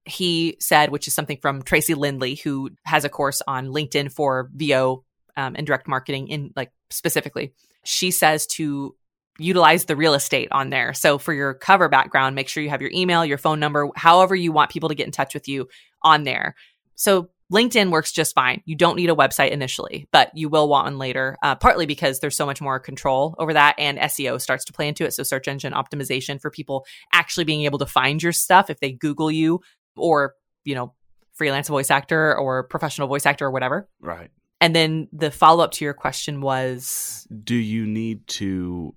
he 0.09 0.57
said, 0.61 0.91
which 0.91 1.07
is 1.07 1.15
something 1.15 1.39
from 1.41 1.63
Tracy 1.63 1.95
Lindley, 1.95 2.37
who 2.37 2.71
has 2.85 3.05
a 3.05 3.09
course 3.09 3.43
on 3.47 3.69
LinkedIn 3.69 4.13
for 4.13 4.51
VO 4.55 5.05
um, 5.37 5.55
and 5.57 5.67
direct 5.67 5.89
marketing 5.89 6.29
in 6.29 6.53
like 6.57 6.73
specifically. 6.91 7.53
She 7.85 8.11
says 8.11 8.47
to 8.49 8.95
utilize 9.39 9.85
the 9.85 9.97
real 9.97 10.15
estate 10.15 10.49
on 10.51 10.71
there. 10.71 10.93
So 10.95 11.17
for 11.17 11.33
your 11.33 11.55
cover 11.55 11.89
background, 11.89 12.35
make 12.35 12.49
sure 12.49 12.63
you 12.63 12.71
have 12.71 12.83
your 12.83 12.91
email, 12.93 13.25
your 13.25 13.39
phone 13.39 13.61
number, 13.61 13.89
however 13.95 14.35
you 14.35 14.51
want 14.51 14.71
people 14.71 14.89
to 14.89 14.95
get 14.95 15.07
in 15.07 15.13
touch 15.13 15.33
with 15.33 15.47
you 15.49 15.69
on 16.03 16.25
there. 16.25 16.57
So 16.97 17.29
LinkedIn 17.53 17.91
works 17.91 18.13
just 18.13 18.35
fine. 18.35 18.63
You 18.67 18.77
don't 18.77 18.97
need 18.97 19.09
a 19.09 19.15
website 19.15 19.53
initially, 19.53 20.07
but 20.13 20.31
you 20.35 20.51
will 20.51 20.69
want 20.69 20.85
one 20.87 20.99
later, 20.99 21.37
uh, 21.43 21.55
partly 21.55 21.87
because 21.87 22.21
there's 22.21 22.37
so 22.37 22.45
much 22.45 22.61
more 22.61 22.79
control 22.79 23.35
over 23.39 23.55
that 23.55 23.75
and 23.79 23.97
SEO 23.99 24.39
starts 24.41 24.67
to 24.67 24.73
play 24.73 24.87
into 24.87 25.05
it. 25.07 25.15
So 25.15 25.23
search 25.23 25.49
engine 25.49 25.73
optimization 25.73 26.41
for 26.41 26.51
people 26.51 26.85
actually 27.13 27.45
being 27.45 27.63
able 27.63 27.79
to 27.79 27.87
find 27.87 28.23
your 28.23 28.33
stuff 28.33 28.69
if 28.69 28.81
they 28.81 28.93
Google 28.93 29.31
you 29.31 29.61
or, 29.99 30.35
you 30.65 30.75
know, 30.75 30.95
freelance 31.35 31.69
voice 31.69 31.91
actor 31.91 32.37
or 32.37 32.65
professional 32.65 33.09
voice 33.09 33.27
actor 33.27 33.47
or 33.47 33.51
whatever. 33.51 33.89
Right. 34.01 34.31
And 34.61 34.75
then 34.75 35.09
the 35.13 35.31
follow 35.31 35.63
up 35.63 35.73
to 35.73 35.85
your 35.85 35.95
question 35.95 36.41
was 36.41 37.27
Do 37.45 37.55
you 37.55 37.87
need 37.87 38.27
to 38.29 38.95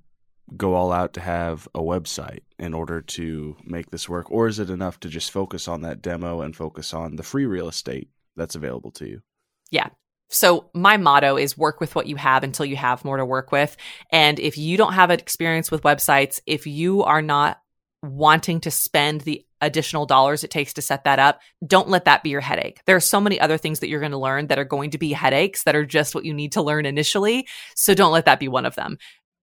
go 0.57 0.73
all 0.73 0.91
out 0.91 1.13
to 1.13 1.21
have 1.21 1.67
a 1.73 1.79
website 1.79 2.41
in 2.59 2.73
order 2.73 3.01
to 3.01 3.55
make 3.63 3.91
this 3.91 4.09
work? 4.09 4.29
Or 4.31 4.47
is 4.47 4.59
it 4.59 4.69
enough 4.69 4.99
to 5.01 5.09
just 5.09 5.31
focus 5.31 5.67
on 5.67 5.81
that 5.81 6.01
demo 6.01 6.41
and 6.41 6.55
focus 6.55 6.93
on 6.93 7.15
the 7.15 7.23
free 7.23 7.45
real 7.45 7.69
estate 7.69 8.09
that's 8.35 8.55
available 8.55 8.91
to 8.91 9.07
you? 9.07 9.21
Yeah. 9.69 9.89
So 10.29 10.69
my 10.73 10.97
motto 10.97 11.37
is 11.37 11.57
work 11.57 11.79
with 11.79 11.93
what 11.93 12.07
you 12.07 12.15
have 12.15 12.43
until 12.43 12.65
you 12.65 12.77
have 12.77 13.05
more 13.05 13.17
to 13.17 13.25
work 13.25 13.51
with. 13.51 13.75
And 14.11 14.39
if 14.39 14.57
you 14.57 14.77
don't 14.77 14.93
have 14.93 15.11
experience 15.11 15.69
with 15.69 15.83
websites, 15.83 16.39
if 16.45 16.65
you 16.65 17.03
are 17.03 17.21
not 17.21 17.59
wanting 18.01 18.61
to 18.61 18.71
spend 18.71 19.21
the 19.21 19.45
additional 19.62 20.06
dollars 20.06 20.43
it 20.43 20.52
takes 20.52 20.74
to 20.74 20.82
set 20.82 21.04
that 21.04 21.19
up, 21.19 21.39
don't 21.65 21.89
let 21.89 22.06
that 22.06 22.24
be 22.24 22.30
your 22.30 22.41
headache. 22.41 22.82
There 22.86 22.95
are 22.95 23.02
so 23.02 23.21
many 23.21 23.39
other 23.39 23.58
things 23.58 23.80
that 23.80 23.89
you're 23.89 24.00
going 24.00 24.12
to 24.12 24.17
learn 24.17 24.47
that 24.47 24.60
are 24.60 24.65
going 24.65 24.91
to 24.91 24.97
be 24.97 25.13
headaches 25.13 25.63
that 25.63 25.76
are 25.76 25.86
just 25.86 26.15
what 26.15 26.26
you 26.26 26.34
need 26.34 26.54
to 26.54 26.62
learn 26.62 26.86
initially. 26.86 27.47
So 27.76 27.93
don't 27.93 28.12
let 28.12 28.26
that 28.26 28.39
be 28.39 28.47
one 28.47 28.65
of 28.65 28.76
them. 28.76 28.97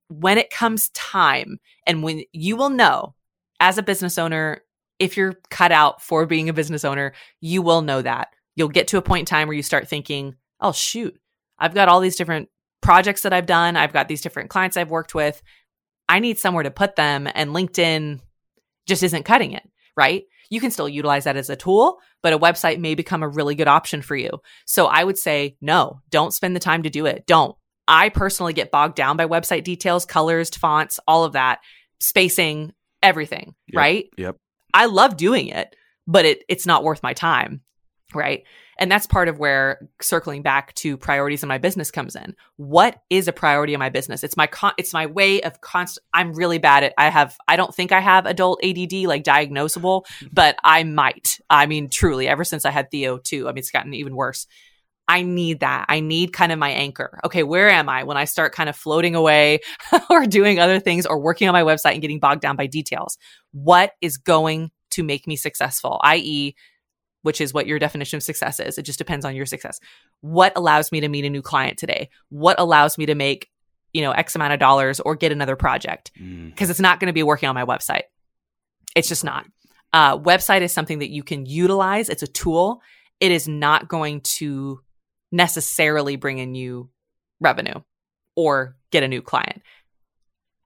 When 0.09 0.39
it 0.39 0.51
comes 0.51 0.89
time 0.91 1.59
and 1.87 2.03
when 2.03 2.23
you 2.33 2.57
will 2.57 2.71
know 2.71 3.15
as 3.61 3.79
a 3.79 3.83
business 3.83 4.19
owner, 4.19 4.63
if 4.99 5.17
you're 5.17 5.35
cut 5.51 5.73
out 5.73 6.03
for 6.03 6.27
being 6.27 6.49
a 6.49 6.55
business 6.55 6.85
owner, 6.85 7.13
you 7.41 7.63
will 7.63 7.83
know 7.83 8.03
that. 8.03 8.29
You'll 8.57 8.69
get 8.69 8.89
to 8.89 8.99
a 8.99 9.03
point 9.03 9.21
in 9.21 9.27
time 9.27 9.47
where 9.47 9.57
you 9.57 9.63
start 9.63 9.89
thinking, 9.89 10.35
oh, 10.61 10.73
shoot, 10.73 11.17
I've 11.59 11.75
got 11.75 11.89
all 11.89 12.01
these 12.01 12.17
different 12.17 12.49
projects 12.81 13.23
that 13.23 13.33
I've 13.33 13.47
done. 13.47 13.77
I've 13.77 13.93
got 13.93 14.09
these 14.09 14.21
different 14.21 14.51
clients 14.51 14.77
I've 14.77 14.91
worked 14.91 15.15
with. 15.15 15.41
I 16.09 16.19
need 16.21 16.39
somewhere 16.39 16.65
to 16.65 16.71
put 16.71 16.97
them. 16.97 17.29
And 17.33 17.51
LinkedIn 17.51 18.21
just 18.87 19.03
isn't 19.03 19.25
cutting 19.25 19.53
it, 19.53 19.69
right? 19.99 20.23
You 20.49 20.61
can 20.61 20.71
still 20.71 20.89
utilize 20.89 21.25
that 21.25 21.37
as 21.37 21.51
a 21.51 21.57
tool, 21.57 21.99
but 22.23 22.33
a 22.33 22.39
website 22.39 22.79
may 22.79 22.95
become 22.95 23.25
a 23.25 23.29
really 23.29 23.57
good 23.57 23.67
option 23.67 24.01
for 24.01 24.15
you. 24.15 24.31
So 24.65 24.87
I 24.87 25.03
would 25.03 25.19
say, 25.19 25.57
no, 25.61 26.01
don't 26.09 26.33
spend 26.33 26.55
the 26.55 26.61
time 26.61 26.85
to 26.85 26.91
do 26.91 27.05
it. 27.05 27.27
Don't. 27.27 27.57
I 27.89 28.09
personally 28.09 28.53
get 28.53 28.71
bogged 28.71 28.95
down 28.95 29.17
by 29.17 29.27
website 29.27 29.65
details, 29.65 30.07
colors, 30.07 30.51
fonts, 30.51 31.01
all 31.09 31.25
of 31.25 31.33
that, 31.33 31.59
spacing, 32.01 32.73
everything, 33.03 33.55
Yep, 33.73 33.77
right? 33.77 34.05
Yep. 34.17 34.37
I 34.73 34.87
love 34.87 35.17
doing 35.17 35.49
it, 35.49 35.75
but 36.07 36.25
it 36.25 36.45
it's 36.49 36.67
not 36.67 36.85
worth 36.85 37.03
my 37.03 37.15
time, 37.15 37.63
right? 38.15 38.45
And 38.79 38.91
that's 38.91 39.07
part 39.07 39.29
of 39.29 39.39
where 39.39 39.89
circling 40.01 40.43
back 40.43 40.75
to 40.77 40.97
priorities 40.97 41.43
in 41.43 41.49
my 41.49 41.59
business 41.59 41.91
comes 41.91 42.15
in. 42.15 42.35
What 42.57 43.03
is 43.11 43.27
a 43.27 43.33
priority 43.33 43.75
in 43.75 43.81
my 43.81 43.89
business? 43.89 44.23
It's 44.23 44.37
my 44.37 44.47
con- 44.47 44.75
it's 44.79 44.93
my 44.93 45.07
way 45.07 45.41
of 45.41 45.61
constant 45.61 46.05
I'm 46.15 46.33
really 46.33 46.59
bad 46.59 46.85
at 46.85 46.95
I 46.97 47.09
have 47.09 47.37
I 47.49 47.57
don't 47.57 47.75
think 47.75 47.91
I 47.91 48.01
have 48.01 48.27
adult 48.27 48.63
ADD 48.65 48.93
like 49.05 49.25
diagnosable, 49.25 50.05
mm-hmm. 50.05 50.27
but 50.33 50.57
I 50.63 50.85
might. 50.85 51.41
I 51.51 51.67
mean 51.67 51.89
truly 51.89 52.29
ever 52.29 52.45
since 52.45 52.65
I 52.65 52.71
had 52.71 52.91
Theo 52.91 53.19
too. 53.19 53.49
I 53.49 53.53
mean 53.53 53.59
it's 53.59 53.71
gotten 53.71 53.95
even 53.95 54.15
worse. 54.15 54.47
I 55.09 55.23
need 55.23 55.61
that. 55.61 55.87
I 55.89 56.01
need 56.01 56.35
kind 56.35 56.53
of 56.53 56.59
my 56.59 56.69
anchor. 56.69 57.19
Okay, 57.25 57.43
where 57.43 57.71
am 57.71 57.89
I 57.89 58.05
when 58.05 58.19
I 58.19 58.27
start 58.27 58.55
kind 58.55 58.69
of 58.69 58.77
floating 58.77 59.15
away 59.15 59.61
or 60.11 60.27
doing 60.27 60.61
other 60.61 60.79
things 60.79 61.07
or 61.07 61.19
working 61.19 61.49
on 61.49 61.55
my 61.55 61.63
website 61.63 61.93
and 61.93 62.03
getting 62.03 62.21
bogged 62.21 62.43
down 62.43 62.57
by 62.57 62.67
details? 62.67 63.17
What 63.53 63.93
is 64.03 64.19
going 64.19 64.71
to 64.91 65.03
make 65.03 65.27
me 65.27 65.37
successful? 65.37 65.99
i.e., 66.05 66.55
which 67.23 67.41
is 67.41 67.53
what 67.53 67.67
your 67.67 67.79
definition 67.79 68.17
of 68.17 68.23
success 68.23 68.61
is. 68.61 68.79
It 68.79 68.83
just 68.83 68.99
depends 68.99 69.25
on 69.25 69.35
your 69.35 69.47
success. 69.47 69.81
What 70.21 70.53
allows 70.57 70.93
me 70.93 71.01
to 71.01 71.09
meet 71.09 71.25
a 71.25 71.31
new 71.31 71.43
client 71.43 71.79
today? 71.79 72.11
What 72.29 72.59
allows 72.59 72.99
me 72.99 73.07
to 73.07 73.15
make, 73.15 73.49
you 73.93 74.03
know, 74.03 74.13
X 74.13 74.35
amount 74.37 74.53
of 74.53 74.61
dollars 74.61 75.01
or 75.01 75.17
get 75.17 75.33
another 75.33 75.57
project? 75.57 76.13
Mm. 76.21 76.51
Because 76.51 76.71
it's 76.71 76.81
not 76.81 77.01
going 77.01 77.09
to 77.09 77.13
be 77.13 77.23
working 77.23 77.49
on 77.49 77.55
my 77.55 77.65
website. 77.65 78.03
It's 78.95 79.09
just 79.09 79.25
not. 79.25 79.47
Uh, 79.93 80.19
website 80.19 80.61
is 80.61 80.73
something 80.73 80.99
that 81.01 81.11
you 81.11 81.23
can 81.23 81.47
utilize. 81.47 82.09
It's 82.09 82.23
a 82.23 82.27
tool. 82.27 82.83
It 83.21 83.33
is 83.33 83.49
not 83.49 83.89
going 83.89 84.21
to 84.21 84.81
necessarily 85.33 86.17
bring 86.17 86.39
in 86.39 86.55
you 86.55 86.91
revenue 87.41 87.81
or 88.37 88.77
get 88.91 89.03
a 89.03 89.09
new 89.09 89.23
client. 89.23 89.63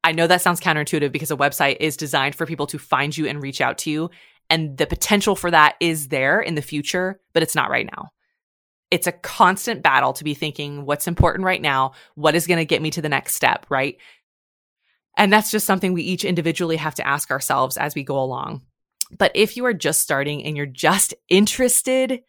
I 0.04 0.12
know 0.12 0.26
that 0.26 0.42
sounds 0.42 0.60
counterintuitive 0.60 1.12
because 1.12 1.30
a 1.30 1.36
website 1.36 1.76
is 1.80 1.96
designed 1.96 2.34
for 2.34 2.44
people 2.44 2.66
to 2.68 2.78
find 2.78 3.16
you 3.16 3.26
and 3.26 3.42
reach 3.42 3.60
out 3.60 3.78
to 3.78 3.90
you. 3.90 4.10
And 4.50 4.76
the 4.76 4.86
potential 4.86 5.34
for 5.34 5.50
that 5.50 5.76
is 5.80 6.08
there 6.08 6.40
in 6.40 6.54
the 6.54 6.62
future, 6.62 7.20
but 7.32 7.42
it's 7.42 7.54
not 7.54 7.70
right 7.70 7.88
now. 7.90 8.08
It's 8.90 9.06
a 9.06 9.12
constant 9.12 9.82
battle 9.82 10.12
to 10.12 10.24
be 10.24 10.34
thinking 10.34 10.84
what's 10.84 11.08
important 11.08 11.46
right 11.46 11.62
now, 11.62 11.92
what 12.14 12.34
is 12.34 12.46
going 12.46 12.58
to 12.58 12.66
get 12.66 12.82
me 12.82 12.90
to 12.90 13.00
the 13.00 13.08
next 13.08 13.34
step, 13.34 13.64
right? 13.70 13.96
And 15.16 15.32
that's 15.32 15.50
just 15.50 15.66
something 15.66 15.92
we 15.92 16.02
each 16.02 16.24
individually 16.24 16.76
have 16.76 16.94
to 16.96 17.06
ask 17.06 17.30
ourselves 17.30 17.76
as 17.76 17.94
we 17.94 18.02
go 18.02 18.18
along. 18.18 18.62
But 19.16 19.32
if 19.34 19.56
you 19.56 19.64
are 19.66 19.74
just 19.74 20.00
starting 20.00 20.44
and 20.44 20.56
you're 20.56 20.66
just 20.66 21.14
interested, 21.28 22.20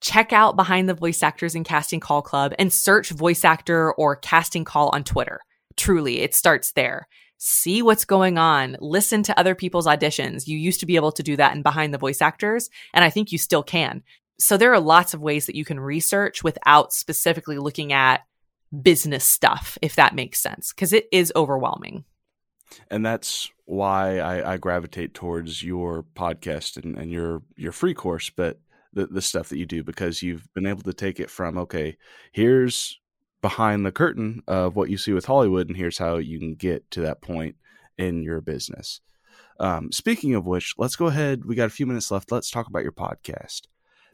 check 0.00 0.32
out 0.32 0.56
Behind 0.56 0.88
the 0.88 0.94
Voice 0.94 1.22
Actors 1.22 1.54
and 1.54 1.64
Casting 1.64 2.00
Call 2.00 2.22
Club 2.22 2.54
and 2.58 2.72
search 2.72 3.10
voice 3.10 3.44
actor 3.44 3.92
or 3.92 4.16
casting 4.16 4.64
call 4.64 4.90
on 4.90 5.04
Twitter. 5.04 5.40
Truly, 5.76 6.20
it 6.20 6.34
starts 6.34 6.72
there 6.72 7.08
see 7.38 7.82
what's 7.82 8.04
going 8.04 8.36
on, 8.36 8.76
listen 8.80 9.22
to 9.22 9.38
other 9.38 9.54
people's 9.54 9.86
auditions. 9.86 10.46
You 10.46 10.58
used 10.58 10.80
to 10.80 10.86
be 10.86 10.96
able 10.96 11.12
to 11.12 11.22
do 11.22 11.36
that 11.36 11.54
in 11.54 11.62
behind 11.62 11.94
the 11.94 11.98
voice 11.98 12.20
actors, 12.20 12.68
and 12.92 13.04
I 13.04 13.10
think 13.10 13.32
you 13.32 13.38
still 13.38 13.62
can. 13.62 14.02
So 14.38 14.56
there 14.56 14.72
are 14.72 14.80
lots 14.80 15.14
of 15.14 15.20
ways 15.20 15.46
that 15.46 15.56
you 15.56 15.64
can 15.64 15.80
research 15.80 16.44
without 16.44 16.92
specifically 16.92 17.58
looking 17.58 17.92
at 17.92 18.24
business 18.82 19.24
stuff, 19.24 19.78
if 19.82 19.96
that 19.96 20.14
makes 20.14 20.40
sense, 20.40 20.72
because 20.72 20.92
it 20.92 21.08
is 21.10 21.32
overwhelming. 21.34 22.04
And 22.90 23.04
that's 23.04 23.50
why 23.64 24.18
I, 24.18 24.54
I 24.54 24.56
gravitate 24.58 25.14
towards 25.14 25.62
your 25.62 26.04
podcast 26.14 26.82
and, 26.82 26.96
and 26.96 27.10
your 27.10 27.42
your 27.56 27.72
free 27.72 27.94
course, 27.94 28.30
but 28.30 28.58
the, 28.92 29.06
the 29.06 29.22
stuff 29.22 29.48
that 29.48 29.58
you 29.58 29.66
do 29.66 29.82
because 29.82 30.22
you've 30.22 30.48
been 30.54 30.66
able 30.66 30.82
to 30.82 30.92
take 30.92 31.20
it 31.20 31.30
from 31.30 31.58
okay, 31.58 31.96
here's 32.32 32.98
behind 33.40 33.84
the 33.86 33.92
curtain 33.92 34.42
of 34.46 34.76
what 34.76 34.90
you 34.90 34.98
see 34.98 35.12
with 35.12 35.26
Hollywood, 35.26 35.68
and 35.68 35.76
here's 35.76 35.98
how 35.98 36.16
you 36.16 36.38
can 36.38 36.54
get 36.54 36.90
to 36.92 37.00
that 37.02 37.20
point 37.20 37.56
in 37.96 38.22
your 38.22 38.40
business. 38.40 39.00
Um, 39.60 39.90
speaking 39.92 40.34
of 40.34 40.46
which, 40.46 40.74
let's 40.78 40.96
go 40.96 41.06
ahead. 41.06 41.44
We 41.44 41.54
got 41.54 41.66
a 41.66 41.70
few 41.70 41.86
minutes 41.86 42.10
left. 42.10 42.30
Let's 42.30 42.50
talk 42.50 42.68
about 42.68 42.82
your 42.82 42.92
podcast. 42.92 43.62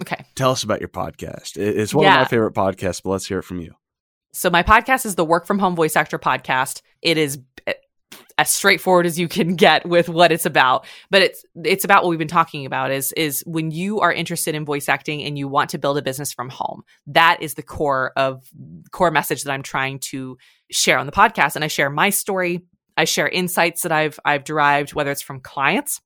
Okay. 0.02 0.24
Tell 0.34 0.50
us 0.50 0.62
about 0.62 0.80
your 0.80 0.88
podcast. 0.88 1.56
It's 1.56 1.94
one 1.94 2.04
Yeah. 2.04 2.14
of 2.14 2.20
my 2.20 2.28
favorite 2.28 2.54
podcasts, 2.54 3.02
but 3.02 3.10
let's 3.10 3.26
hear 3.26 3.38
it 3.38 3.44
from 3.44 3.60
you. 3.60 3.74
So 4.32 4.50
my 4.50 4.62
podcast 4.62 5.06
is 5.06 5.14
the 5.14 5.24
Work 5.24 5.46
from 5.46 5.60
Home 5.60 5.76
Voice 5.76 5.94
Actor 5.96 6.18
podcast. 6.18 6.82
It 7.02 7.18
is 7.18 7.38
as 8.36 8.50
straightforward 8.50 9.06
as 9.06 9.18
you 9.18 9.28
can 9.28 9.54
get 9.54 9.86
with 9.86 10.08
what 10.08 10.32
it's 10.32 10.46
about, 10.46 10.86
but 11.10 11.22
it's 11.22 11.44
it's 11.62 11.84
about 11.84 12.02
what 12.02 12.10
we've 12.10 12.18
been 12.18 12.28
talking 12.28 12.66
about 12.66 12.90
is 12.90 13.12
is 13.12 13.42
when 13.46 13.70
you 13.70 14.00
are 14.00 14.12
interested 14.12 14.54
in 14.54 14.64
voice 14.64 14.88
acting 14.88 15.22
and 15.22 15.38
you 15.38 15.46
want 15.46 15.70
to 15.70 15.78
build 15.78 15.98
a 15.98 16.02
business 16.02 16.32
from 16.32 16.48
home. 16.48 16.82
That 17.06 17.38
is 17.40 17.54
the 17.54 17.62
core 17.62 18.12
of 18.16 18.48
core 18.90 19.10
message 19.10 19.44
that 19.44 19.52
I'm 19.52 19.62
trying 19.62 20.00
to 20.00 20.36
share 20.70 20.98
on 20.98 21.06
the 21.06 21.12
podcast 21.12 21.54
and 21.54 21.64
I 21.64 21.68
share 21.68 21.90
my 21.90 22.10
story. 22.10 22.62
I 22.96 23.04
share 23.04 23.28
insights 23.28 23.82
that 23.82 23.92
I've 23.92 24.18
I've 24.24 24.44
derived 24.44 24.94
whether 24.94 25.10
it's 25.10 25.22
from 25.22 25.40
clients 25.40 26.00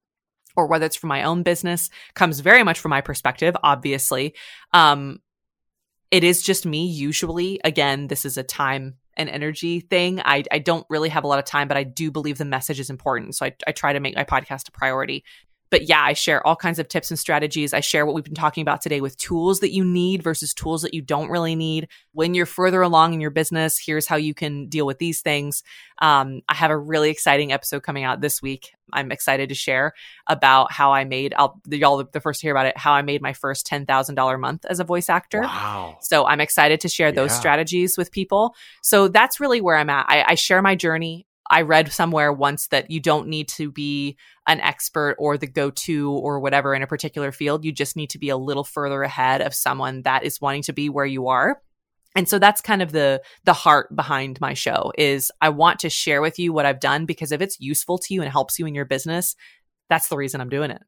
or 0.57 0.67
whether 0.67 0.87
it's 0.87 0.97
from 0.97 1.09
my 1.09 1.23
own 1.23 1.43
business 1.43 1.89
comes 2.15 2.41
very 2.41 2.63
much 2.63 2.79
from 2.79 2.91
my 2.91 3.01
perspective 3.01 3.57
obviously. 3.63 4.35
Um 4.75 5.21
it 6.11 6.25
is 6.25 6.43
just 6.43 6.67
me 6.67 6.87
usually 6.87 7.61
again 7.65 8.09
this 8.09 8.25
is 8.27 8.37
a 8.37 8.43
time 8.43 8.97
and 9.19 9.29
energy 9.29 9.81
thing. 9.81 10.21
I, 10.25 10.45
I 10.51 10.59
don't 10.59 10.87
really 10.89 11.09
have 11.09 11.25
a 11.25 11.27
lot 11.27 11.39
of 11.39 11.45
time 11.45 11.69
but 11.69 11.77
i 11.77 11.83
do 11.83 12.11
believe 12.11 12.39
the 12.39 12.45
message 12.45 12.81
is 12.81 12.91
important. 12.91 13.35
So 13.35 13.47
I, 13.47 13.55
I 13.67 13.73
try 13.73 13.93
to 13.93 14.01
make 14.01 14.15
my 14.17 14.25
podcast 14.25 14.69
a 14.69 14.73
priority 14.73 15.25
but 15.71 15.89
yeah 15.89 16.03
i 16.03 16.13
share 16.13 16.45
all 16.47 16.57
kinds 16.57 16.79
of 16.79 16.89
tips 16.89 17.11
and 17.11 17.19
strategies 17.19 17.73
i 17.75 17.81
share 17.81 18.05
what 18.07 18.15
we've 18.15 18.25
been 18.25 18.35
talking 18.35 18.63
about 18.63 18.81
today 18.81 19.01
with 19.01 19.17
tools 19.17 19.61
that 19.61 19.73
you 19.73 19.85
need 19.85 20.23
versus 20.23 20.55
tools 20.55 20.83
that 20.83 20.95
you 20.95 21.03
don't 21.03 21.29
really 21.31 21.55
need 21.55 21.89
when 22.13 22.35
you're 22.35 22.47
further 22.47 22.83
along 22.83 23.13
in 23.15 23.21
your 23.21 23.31
business 23.31 23.79
here's 23.79 24.07
how 24.07 24.17
you 24.17 24.35
can 24.35 24.69
deal 24.69 24.87
with 24.87 24.99
these 24.99 25.21
things 25.21 25.63
um, 26.01 26.41
i 26.49 26.55
have 26.55 26.71
a 26.71 26.77
really 26.79 27.11
exciting 27.11 27.53
episode 27.53 27.83
coming 27.83 28.05
out 28.05 28.21
this 28.21 28.41
week 28.41 28.73
i'm 28.93 29.13
excited 29.13 29.49
to 29.49 29.55
share 29.55 29.93
about 30.27 30.73
how 30.73 30.93
i 30.93 31.05
made 31.05 31.35
i'll 31.37 31.61
y'all 31.69 32.03
the 32.13 32.21
first 32.21 32.41
to 32.41 32.47
hear 32.47 32.53
about 32.55 32.67
it 32.67 32.77
how 32.77 32.93
i 32.93 33.03
made 33.03 33.21
my 33.21 33.33
first 33.33 33.67
$10000 33.67 34.41
month 34.41 34.65
as 34.69 34.81
a 34.81 34.85
voice 34.85 35.09
actor 35.11 35.41
Wow. 35.43 35.99
so 36.01 36.27
I'm 36.27 36.41
excited 36.41 36.81
to 36.81 36.89
share 36.89 37.13
those 37.13 37.31
Yeah. 37.31 37.39
strategies 37.39 37.97
with 37.99 38.11
people. 38.11 38.55
So 38.83 39.09
that's 39.09 39.41
really 39.41 39.61
where 39.61 39.77
I'm 39.77 39.91
at. 39.91 40.07
I, 40.09 40.25
I 40.29 40.35
share 40.35 40.63
my 40.63 40.75
journey. 40.75 41.27
I 41.51 41.63
read 41.63 41.93
somewhere 41.93 42.33
once 42.33 42.69
that 42.69 42.91
you 42.91 43.01
don't 43.01 43.29
need 43.29 43.49
to 43.51 43.71
be 43.71 44.17
an 44.47 44.61
expert 44.61 45.17
or 45.19 45.39
the 45.39 45.47
go 45.47 45.71
to 45.71 46.13
or 46.13 46.41
whatever 46.41 46.75
in 46.75 46.83
a 46.83 46.87
particular 46.87 47.33
field. 47.33 47.65
You 47.65 47.73
just 47.73 47.97
need 47.97 48.11
to 48.11 48.19
be 48.19 48.29
a 48.29 48.37
little 48.37 48.65
further 48.65 49.03
ahead 49.03 49.41
of 49.41 49.55
someone 49.55 50.03
that 50.03 50.25
is 50.25 50.41
wanting 50.41 50.63
to 50.63 50.73
be 50.73 50.89
where 50.89 51.07
you 51.07 51.29
are. 51.29 51.61
And 52.15 52.29
so 52.29 52.39
that's 52.39 52.61
kind 52.61 52.83
of 52.83 52.93
the 52.93 53.23
the 53.45 53.53
heart 53.53 53.95
behind 53.95 54.41
my 54.41 54.55
show 54.55 54.93
is 54.99 55.31
I 55.41 55.51
want 55.51 55.81
to 55.81 55.91
share 55.91 56.21
with 56.21 56.39
you 56.39 56.53
what 56.53 56.67
I've 56.67 56.81
done 56.81 57.07
because 57.07 57.33
if 57.33 57.41
it's 57.41 57.61
useful 57.61 57.99
to 57.99 58.15
you 58.15 58.23
and 58.23 58.31
helps 58.31 58.59
you 58.59 58.67
in 58.67 58.75
your 58.75 58.87
business, 58.87 59.37
that's 59.89 60.09
the 60.09 60.17
reason 60.17 60.41
I'm 60.41 60.49
doing 60.49 60.71
it. 60.71 60.83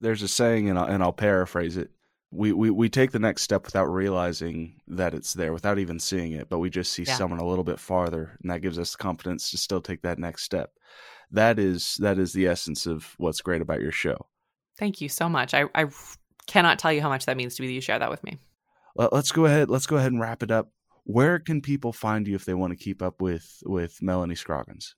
There's 0.00 0.22
a 0.22 0.28
saying, 0.28 0.70
and 0.70 0.78
I'll, 0.78 0.86
and 0.86 1.02
I'll 1.02 1.12
paraphrase 1.12 1.76
it. 1.76 1.90
We, 2.32 2.52
we 2.52 2.70
we 2.70 2.88
take 2.88 3.10
the 3.10 3.18
next 3.18 3.42
step 3.42 3.64
without 3.64 3.86
realizing 3.86 4.80
that 4.86 5.14
it's 5.14 5.34
there, 5.34 5.52
without 5.52 5.80
even 5.80 5.98
seeing 5.98 6.32
it, 6.32 6.48
but 6.48 6.58
we 6.60 6.70
just 6.70 6.92
see 6.92 7.02
Yeah. 7.02 7.16
someone 7.16 7.40
a 7.40 7.46
little 7.46 7.64
bit 7.64 7.80
farther, 7.80 8.36
and 8.40 8.50
that 8.50 8.60
gives 8.62 8.78
us 8.78 8.92
the 8.92 8.98
confidence 8.98 9.50
to 9.50 9.58
still 9.58 9.80
take 9.80 10.02
that 10.02 10.18
next 10.18 10.44
step. 10.44 10.72
That 11.32 11.58
is 11.58 11.96
that 11.96 12.18
is 12.18 12.32
the 12.32 12.46
essence 12.46 12.86
of 12.86 13.14
what's 13.18 13.40
great 13.40 13.62
about 13.62 13.80
your 13.80 13.90
show. 13.92 14.26
Thank 14.78 15.00
you 15.00 15.08
so 15.08 15.28
much. 15.28 15.54
I, 15.54 15.64
I 15.74 15.86
cannot 16.46 16.78
tell 16.78 16.92
you 16.92 17.02
how 17.02 17.08
much 17.08 17.26
that 17.26 17.36
means 17.36 17.56
to 17.56 17.62
me 17.62 17.68
that 17.68 17.74
you 17.74 17.80
share 17.80 17.98
that 17.98 18.10
with 18.10 18.22
me. 18.22 18.38
Let, 18.94 19.12
let's 19.12 19.32
go 19.32 19.46
ahead. 19.46 19.68
Let's 19.68 19.86
go 19.86 19.96
ahead 19.96 20.12
and 20.12 20.20
wrap 20.20 20.42
it 20.42 20.50
up. 20.50 20.70
Where 21.04 21.38
can 21.40 21.60
people 21.60 21.92
find 21.92 22.28
you 22.28 22.36
if 22.36 22.44
they 22.44 22.54
want 22.54 22.72
to 22.72 22.76
keep 22.84 23.02
up 23.02 23.20
with 23.20 23.60
with 23.66 24.00
Melanie 24.02 24.36
Scroggins? 24.36 24.94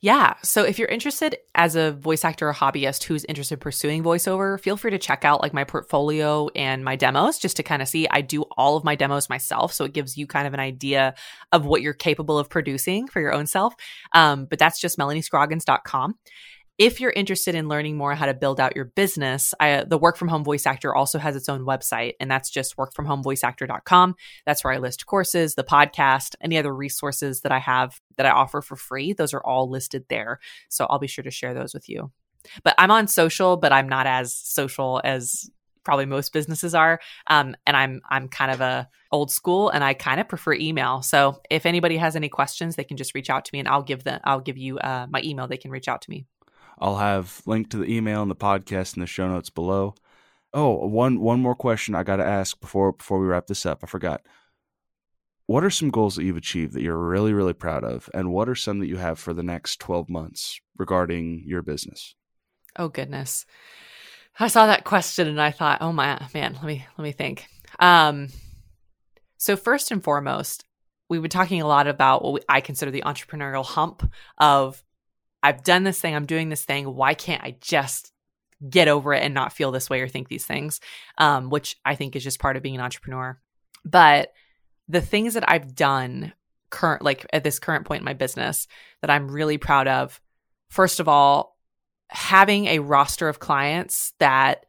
Yeah. 0.00 0.34
So 0.42 0.62
if 0.62 0.78
you're 0.78 0.88
interested 0.88 1.36
as 1.54 1.74
a 1.74 1.92
voice 1.92 2.24
actor 2.24 2.48
or 2.48 2.54
hobbyist 2.54 3.04
who's 3.04 3.24
interested 3.24 3.54
in 3.54 3.60
pursuing 3.60 4.02
voiceover, 4.02 4.60
feel 4.60 4.76
free 4.76 4.92
to 4.92 4.98
check 4.98 5.24
out 5.24 5.42
like 5.42 5.52
my 5.52 5.64
portfolio 5.64 6.48
and 6.54 6.84
my 6.84 6.94
demos 6.94 7.38
just 7.38 7.56
to 7.56 7.62
kind 7.62 7.82
of 7.82 7.88
see. 7.88 8.06
I 8.08 8.20
do 8.20 8.42
all 8.56 8.76
of 8.76 8.84
my 8.84 8.94
demos 8.94 9.28
myself. 9.28 9.72
So 9.72 9.84
it 9.84 9.92
gives 9.92 10.16
you 10.16 10.26
kind 10.26 10.46
of 10.46 10.54
an 10.54 10.60
idea 10.60 11.14
of 11.50 11.66
what 11.66 11.82
you're 11.82 11.94
capable 11.94 12.38
of 12.38 12.48
producing 12.48 13.08
for 13.08 13.20
your 13.20 13.32
own 13.32 13.46
self. 13.46 13.74
Um, 14.12 14.46
but 14.46 14.58
that's 14.58 14.80
just 14.80 14.98
melaniescroggins.com. 14.98 16.14
If 16.78 17.00
you're 17.00 17.10
interested 17.10 17.56
in 17.56 17.66
learning 17.66 17.96
more 17.96 18.14
how 18.14 18.26
to 18.26 18.34
build 18.34 18.60
out 18.60 18.76
your 18.76 18.84
business, 18.84 19.52
I, 19.58 19.82
the 19.82 19.98
Work 19.98 20.16
From 20.16 20.28
Home 20.28 20.44
Voice 20.44 20.64
Actor 20.64 20.94
also 20.94 21.18
has 21.18 21.34
its 21.34 21.48
own 21.48 21.66
website, 21.66 22.14
and 22.20 22.30
that's 22.30 22.50
just 22.50 22.76
workfromhomevoiceactor.com. 22.76 24.14
That's 24.46 24.62
where 24.62 24.72
I 24.72 24.78
list 24.78 25.04
courses, 25.04 25.56
the 25.56 25.64
podcast, 25.64 26.36
any 26.40 26.56
other 26.56 26.72
resources 26.72 27.40
that 27.40 27.50
I 27.50 27.58
have 27.58 28.00
that 28.16 28.26
I 28.26 28.30
offer 28.30 28.62
for 28.62 28.76
free. 28.76 29.12
Those 29.12 29.34
are 29.34 29.42
all 29.44 29.68
listed 29.68 30.04
there. 30.08 30.38
So 30.68 30.86
I'll 30.88 31.00
be 31.00 31.08
sure 31.08 31.24
to 31.24 31.32
share 31.32 31.52
those 31.52 31.74
with 31.74 31.88
you. 31.88 32.12
But 32.62 32.76
I'm 32.78 32.92
on 32.92 33.08
social, 33.08 33.56
but 33.56 33.72
I'm 33.72 33.88
not 33.88 34.06
as 34.06 34.32
social 34.32 35.00
as 35.02 35.50
probably 35.82 36.06
most 36.06 36.32
businesses 36.32 36.76
are. 36.76 37.00
Um, 37.26 37.56
and 37.66 37.76
I'm 37.76 38.02
I'm 38.08 38.28
kind 38.28 38.52
of 38.52 38.60
a 38.60 38.88
old 39.10 39.32
school, 39.32 39.68
and 39.70 39.82
I 39.82 39.94
kind 39.94 40.20
of 40.20 40.28
prefer 40.28 40.52
email. 40.52 41.02
So 41.02 41.40
if 41.50 41.66
anybody 41.66 41.96
has 41.96 42.14
any 42.14 42.28
questions, 42.28 42.76
they 42.76 42.84
can 42.84 42.96
just 42.96 43.16
reach 43.16 43.30
out 43.30 43.46
to 43.46 43.50
me, 43.52 43.58
and 43.58 43.66
I'll 43.66 43.82
give 43.82 44.04
them 44.04 44.20
I'll 44.22 44.40
give 44.40 44.58
you 44.58 44.78
uh, 44.78 45.08
my 45.10 45.20
email. 45.24 45.48
They 45.48 45.56
can 45.56 45.72
reach 45.72 45.88
out 45.88 46.02
to 46.02 46.10
me. 46.10 46.26
I'll 46.78 46.96
have 46.96 47.42
link 47.46 47.70
to 47.70 47.78
the 47.78 47.92
email 47.92 48.22
and 48.22 48.30
the 48.30 48.36
podcast 48.36 48.96
in 48.96 49.00
the 49.00 49.06
show 49.06 49.28
notes 49.28 49.50
below. 49.50 49.94
Oh, 50.52 50.86
one 50.86 51.20
one 51.20 51.40
more 51.40 51.54
question 51.54 51.94
I 51.94 52.02
got 52.02 52.16
to 52.16 52.24
ask 52.24 52.58
before 52.60 52.92
before 52.92 53.18
we 53.18 53.26
wrap 53.26 53.46
this 53.46 53.66
up. 53.66 53.80
I 53.82 53.86
forgot. 53.86 54.22
What 55.46 55.64
are 55.64 55.70
some 55.70 55.90
goals 55.90 56.16
that 56.16 56.24
you've 56.24 56.36
achieved 56.36 56.74
that 56.74 56.82
you're 56.82 56.98
really 56.98 57.32
really 57.32 57.52
proud 57.52 57.84
of, 57.84 58.08
and 58.14 58.32
what 58.32 58.48
are 58.48 58.54
some 58.54 58.78
that 58.80 58.86
you 58.86 58.96
have 58.96 59.18
for 59.18 59.34
the 59.34 59.42
next 59.42 59.80
twelve 59.80 60.08
months 60.08 60.60
regarding 60.78 61.42
your 61.46 61.62
business? 61.62 62.14
Oh 62.76 62.88
goodness. 62.88 63.44
I 64.40 64.48
saw 64.48 64.66
that 64.66 64.84
question 64.84 65.26
and 65.26 65.40
I 65.40 65.50
thought, 65.50 65.82
"Oh 65.82 65.92
my 65.92 66.26
man, 66.32 66.54
let 66.54 66.64
me 66.64 66.86
let 66.96 67.02
me 67.02 67.12
think." 67.12 67.46
Um 67.78 68.28
so 69.36 69.56
first 69.56 69.90
and 69.90 70.02
foremost, 70.02 70.64
we've 71.08 71.22
been 71.22 71.30
talking 71.30 71.60
a 71.60 71.66
lot 71.66 71.86
about 71.86 72.24
what 72.24 72.44
I 72.48 72.60
consider 72.60 72.90
the 72.90 73.02
entrepreneurial 73.02 73.64
hump 73.64 74.10
of 74.38 74.82
I've 75.42 75.62
done 75.62 75.84
this 75.84 76.00
thing, 76.00 76.14
I'm 76.14 76.26
doing 76.26 76.48
this 76.48 76.64
thing, 76.64 76.94
why 76.94 77.14
can't 77.14 77.42
I 77.42 77.56
just 77.60 78.12
get 78.68 78.88
over 78.88 79.14
it 79.14 79.22
and 79.22 79.34
not 79.34 79.52
feel 79.52 79.70
this 79.70 79.88
way 79.88 80.00
or 80.00 80.08
think 80.08 80.28
these 80.28 80.46
things? 80.46 80.80
Um 81.16 81.50
which 81.50 81.76
I 81.84 81.94
think 81.94 82.16
is 82.16 82.24
just 82.24 82.40
part 82.40 82.56
of 82.56 82.62
being 82.62 82.74
an 82.74 82.80
entrepreneur. 82.80 83.38
But 83.84 84.32
the 84.88 85.00
things 85.00 85.34
that 85.34 85.48
I've 85.50 85.74
done 85.74 86.32
current 86.70 87.02
like 87.02 87.26
at 87.32 87.44
this 87.44 87.58
current 87.58 87.86
point 87.86 88.00
in 88.00 88.04
my 88.04 88.14
business 88.14 88.66
that 89.00 89.10
I'm 89.10 89.30
really 89.30 89.58
proud 89.58 89.88
of, 89.88 90.20
first 90.70 91.00
of 91.00 91.08
all, 91.08 91.56
having 92.10 92.66
a 92.66 92.78
roster 92.78 93.28
of 93.28 93.38
clients 93.38 94.12
that 94.18 94.64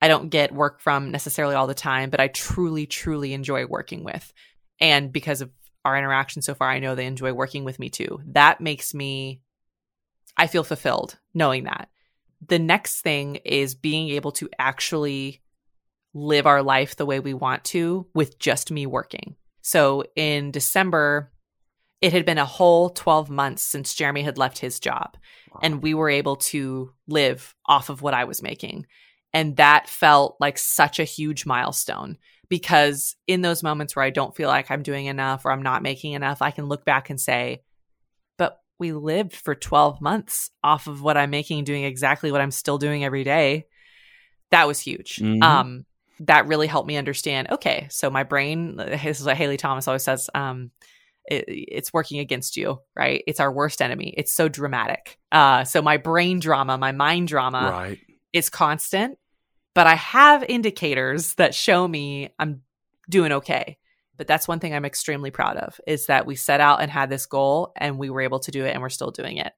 I 0.00 0.08
don't 0.08 0.30
get 0.30 0.52
work 0.52 0.80
from 0.80 1.10
necessarily 1.10 1.54
all 1.54 1.66
the 1.66 1.74
time, 1.74 2.10
but 2.10 2.20
I 2.20 2.28
truly, 2.28 2.86
truly 2.86 3.32
enjoy 3.32 3.66
working 3.66 4.02
with. 4.02 4.32
And 4.80 5.12
because 5.12 5.40
of 5.40 5.50
our 5.84 5.96
interaction 5.96 6.42
so 6.42 6.54
far, 6.54 6.68
I 6.68 6.80
know 6.80 6.94
they 6.94 7.06
enjoy 7.06 7.32
working 7.32 7.64
with 7.64 7.78
me 7.78 7.88
too. 7.88 8.20
That 8.26 8.60
makes 8.60 8.94
me, 8.94 9.40
I 10.42 10.48
feel 10.48 10.64
fulfilled 10.64 11.20
knowing 11.34 11.64
that. 11.64 11.88
The 12.48 12.58
next 12.58 13.02
thing 13.02 13.36
is 13.44 13.76
being 13.76 14.08
able 14.08 14.32
to 14.32 14.50
actually 14.58 15.40
live 16.14 16.48
our 16.48 16.64
life 16.64 16.96
the 16.96 17.06
way 17.06 17.20
we 17.20 17.32
want 17.32 17.62
to 17.66 18.08
with 18.12 18.40
just 18.40 18.72
me 18.72 18.84
working. 18.84 19.36
So 19.60 20.02
in 20.16 20.50
December, 20.50 21.30
it 22.00 22.12
had 22.12 22.26
been 22.26 22.38
a 22.38 22.44
whole 22.44 22.90
12 22.90 23.30
months 23.30 23.62
since 23.62 23.94
Jeremy 23.94 24.22
had 24.22 24.36
left 24.36 24.58
his 24.58 24.80
job 24.80 25.16
and 25.62 25.80
we 25.80 25.94
were 25.94 26.10
able 26.10 26.34
to 26.34 26.92
live 27.06 27.54
off 27.66 27.88
of 27.88 28.02
what 28.02 28.12
I 28.12 28.24
was 28.24 28.42
making. 28.42 28.86
And 29.32 29.58
that 29.58 29.88
felt 29.88 30.38
like 30.40 30.58
such 30.58 30.98
a 30.98 31.04
huge 31.04 31.46
milestone 31.46 32.18
because 32.48 33.14
in 33.28 33.42
those 33.42 33.62
moments 33.62 33.94
where 33.94 34.04
I 34.04 34.10
don't 34.10 34.34
feel 34.34 34.48
like 34.48 34.72
I'm 34.72 34.82
doing 34.82 35.06
enough 35.06 35.44
or 35.44 35.52
I'm 35.52 35.62
not 35.62 35.84
making 35.84 36.14
enough, 36.14 36.42
I 36.42 36.50
can 36.50 36.66
look 36.66 36.84
back 36.84 37.10
and 37.10 37.20
say, 37.20 37.62
we 38.82 38.92
lived 38.92 39.34
for 39.34 39.54
12 39.54 40.00
months 40.00 40.50
off 40.62 40.88
of 40.88 41.02
what 41.02 41.16
I'm 41.16 41.30
making, 41.30 41.62
doing 41.64 41.84
exactly 41.84 42.32
what 42.32 42.40
I'm 42.40 42.50
still 42.50 42.78
doing 42.78 43.04
every 43.04 43.22
day. 43.22 43.66
That 44.50 44.66
was 44.66 44.80
huge. 44.80 45.16
Mhm. 45.16 45.42
Um, 45.42 45.86
that 46.20 46.48
really 46.48 46.66
helped 46.66 46.88
me 46.88 46.96
understand 46.96 47.50
okay, 47.52 47.86
so 47.90 48.10
my 48.10 48.24
brain, 48.24 48.76
this 48.76 49.20
is 49.20 49.26
what 49.26 49.36
Haley 49.36 49.56
Thomas 49.56 49.86
always 49.88 50.02
says, 50.04 50.28
um, 50.34 50.72
it, 51.24 51.44
it's 51.46 51.92
working 51.92 52.18
against 52.18 52.56
you, 52.56 52.80
right? 52.96 53.22
It's 53.28 53.38
our 53.38 53.52
worst 53.52 53.80
enemy. 53.80 54.12
It's 54.16 54.32
so 54.32 54.48
dramatic. 54.48 55.18
Uh, 55.30 55.62
so 55.62 55.80
my 55.80 55.96
brain 55.96 56.40
drama, 56.40 56.76
my 56.76 56.90
mind 56.92 57.28
drama 57.28 57.70
right. 57.70 57.98
is 58.32 58.50
constant. 58.50 59.18
but 59.74 59.86
I 59.86 59.94
have 59.94 60.44
indicators 60.48 61.34
that 61.34 61.54
show 61.54 61.86
me 61.88 62.30
I'm 62.38 62.62
doing 63.08 63.32
okay. 63.32 63.78
But 64.16 64.26
that's 64.26 64.46
one 64.46 64.60
thing 64.60 64.74
I'm 64.74 64.84
extremely 64.84 65.30
proud 65.30 65.56
of 65.56 65.80
is 65.86 66.06
that 66.06 66.26
we 66.26 66.36
set 66.36 66.60
out 66.60 66.82
and 66.82 66.90
had 66.90 67.10
this 67.10 67.26
goal 67.26 67.72
and 67.76 67.98
we 67.98 68.10
were 68.10 68.20
able 68.20 68.40
to 68.40 68.50
do 68.50 68.64
it 68.64 68.72
and 68.72 68.82
we're 68.82 68.88
still 68.88 69.10
doing 69.10 69.38
it. 69.38 69.52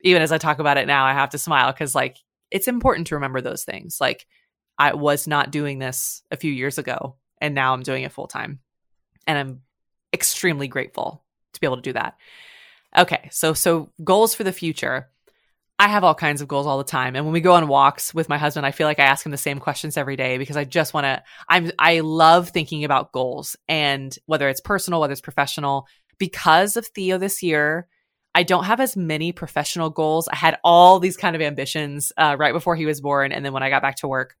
Even 0.00 0.22
as 0.22 0.32
I 0.32 0.38
talk 0.38 0.58
about 0.58 0.78
it 0.78 0.86
now, 0.86 1.04
I 1.04 1.12
have 1.12 1.30
to 1.30 1.38
smile 1.38 1.72
because 1.72 1.94
like 1.94 2.16
it's 2.50 2.68
important 2.68 3.08
to 3.08 3.16
remember 3.16 3.40
those 3.40 3.64
things. 3.64 3.98
Like 4.00 4.26
I 4.78 4.94
was 4.94 5.26
not 5.26 5.50
doing 5.50 5.78
this 5.78 6.22
a 6.30 6.36
few 6.36 6.52
years 6.52 6.78
ago 6.78 7.16
and 7.40 7.54
now 7.54 7.72
I'm 7.72 7.82
doing 7.82 8.02
it 8.02 8.12
full 8.12 8.28
time. 8.28 8.60
And 9.26 9.38
I'm 9.38 9.60
extremely 10.12 10.68
grateful 10.68 11.24
to 11.52 11.60
be 11.60 11.66
able 11.66 11.76
to 11.76 11.82
do 11.82 11.92
that. 11.92 12.16
Okay, 12.96 13.28
so 13.30 13.52
so 13.52 13.90
goals 14.02 14.34
for 14.34 14.44
the 14.44 14.52
future. 14.52 15.10
I 15.78 15.88
have 15.88 16.04
all 16.04 16.14
kinds 16.14 16.40
of 16.40 16.48
goals 16.48 16.66
all 16.66 16.78
the 16.78 16.84
time. 16.84 17.16
And 17.16 17.26
when 17.26 17.34
we 17.34 17.40
go 17.40 17.52
on 17.52 17.68
walks 17.68 18.14
with 18.14 18.28
my 18.30 18.38
husband, 18.38 18.64
I 18.64 18.70
feel 18.70 18.86
like 18.86 18.98
I 18.98 19.04
ask 19.04 19.26
him 19.26 19.32
the 19.32 19.38
same 19.38 19.58
questions 19.58 19.96
every 19.96 20.16
day 20.16 20.38
because 20.38 20.56
I 20.56 20.64
just 20.64 20.94
want 20.94 21.04
to 21.04 21.22
I'm 21.48 21.70
I 21.78 22.00
love 22.00 22.48
thinking 22.48 22.84
about 22.84 23.12
goals 23.12 23.56
and 23.68 24.16
whether 24.26 24.48
it's 24.48 24.60
personal, 24.60 25.00
whether 25.00 25.12
it's 25.12 25.20
professional. 25.20 25.86
Because 26.18 26.78
of 26.78 26.86
Theo 26.86 27.18
this 27.18 27.42
year, 27.42 27.88
I 28.34 28.42
don't 28.42 28.64
have 28.64 28.80
as 28.80 28.96
many 28.96 29.32
professional 29.32 29.90
goals. 29.90 30.28
I 30.28 30.36
had 30.36 30.58
all 30.64 30.98
these 30.98 31.16
kind 31.16 31.36
of 31.36 31.42
ambitions 31.42 32.10
uh, 32.16 32.36
right 32.38 32.54
before 32.54 32.74
he 32.74 32.86
was 32.86 33.02
born. 33.02 33.32
And 33.32 33.44
then 33.44 33.52
when 33.52 33.62
I 33.62 33.68
got 33.68 33.82
back 33.82 33.96
to 33.96 34.08
work, 34.08 34.36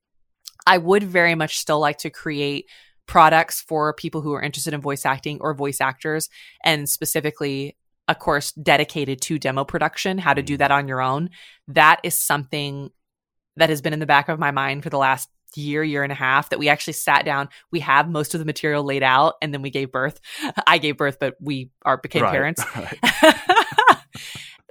I 0.66 0.78
would 0.78 1.02
very 1.02 1.34
much 1.34 1.58
still 1.58 1.80
like 1.80 1.98
to 1.98 2.10
create 2.10 2.66
products 3.06 3.60
for 3.60 3.92
people 3.92 4.20
who 4.20 4.32
are 4.32 4.42
interested 4.42 4.74
in 4.74 4.80
voice 4.80 5.06
acting 5.06 5.38
or 5.40 5.54
voice 5.54 5.80
actors 5.80 6.28
and 6.64 6.88
specifically 6.88 7.76
a 8.08 8.14
course 8.14 8.52
dedicated 8.52 9.20
to 9.22 9.38
demo 9.38 9.64
production, 9.64 10.18
how 10.18 10.34
to 10.34 10.42
do 10.42 10.54
mm. 10.54 10.58
that 10.58 10.70
on 10.70 10.88
your 10.88 11.00
own. 11.00 11.30
That 11.68 12.00
is 12.02 12.14
something 12.14 12.90
that 13.56 13.70
has 13.70 13.80
been 13.80 13.92
in 13.92 13.98
the 13.98 14.06
back 14.06 14.28
of 14.28 14.38
my 14.38 14.50
mind 14.50 14.82
for 14.82 14.90
the 14.90 14.98
last 14.98 15.28
year, 15.54 15.82
year 15.82 16.02
and 16.02 16.12
a 16.12 16.16
half 16.16 16.50
that 16.50 16.58
we 16.58 16.68
actually 16.68 16.92
sat 16.92 17.24
down. 17.24 17.48
We 17.70 17.80
have 17.80 18.08
most 18.08 18.34
of 18.34 18.40
the 18.40 18.44
material 18.44 18.84
laid 18.84 19.02
out 19.02 19.34
and 19.40 19.52
then 19.52 19.62
we 19.62 19.70
gave 19.70 19.90
birth. 19.90 20.20
I 20.66 20.78
gave 20.78 20.96
birth, 20.96 21.18
but 21.18 21.34
we 21.40 21.70
are 21.82 21.96
became 21.96 22.22
right, 22.22 22.32
parents. 22.32 22.62
Right. 22.76 22.98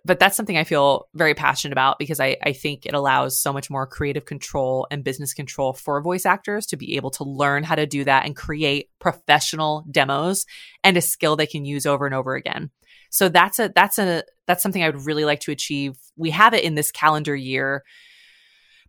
but 0.05 0.19
that's 0.19 0.37
something 0.37 0.57
I 0.57 0.63
feel 0.63 1.07
very 1.15 1.33
passionate 1.33 1.71
about 1.71 1.97
because 1.97 2.19
I, 2.19 2.37
I 2.43 2.53
think 2.53 2.85
it 2.85 2.93
allows 2.93 3.39
so 3.39 3.51
much 3.51 3.71
more 3.71 3.87
creative 3.87 4.25
control 4.25 4.85
and 4.91 5.03
business 5.03 5.33
control 5.33 5.73
for 5.73 5.99
voice 6.01 6.25
actors 6.27 6.67
to 6.67 6.77
be 6.77 6.95
able 6.95 7.09
to 7.11 7.23
learn 7.23 7.63
how 7.63 7.73
to 7.73 7.87
do 7.87 8.03
that 8.03 8.25
and 8.25 8.35
create 8.35 8.89
professional 8.99 9.83
demos 9.89 10.45
and 10.83 10.95
a 10.95 11.01
skill 11.01 11.35
they 11.35 11.47
can 11.47 11.65
use 11.65 11.87
over 11.87 12.05
and 12.05 12.13
over 12.13 12.35
again. 12.35 12.69
So 13.09 13.29
that's 13.29 13.59
a 13.59 13.71
that's 13.73 13.97
a 13.97 14.23
that's 14.47 14.61
something 14.61 14.83
I 14.83 14.89
would 14.89 15.05
really 15.05 15.25
like 15.25 15.41
to 15.41 15.51
achieve. 15.51 15.97
We 16.15 16.31
have 16.31 16.53
it 16.53 16.63
in 16.63 16.75
this 16.75 16.91
calendar 16.91 17.35
year, 17.35 17.83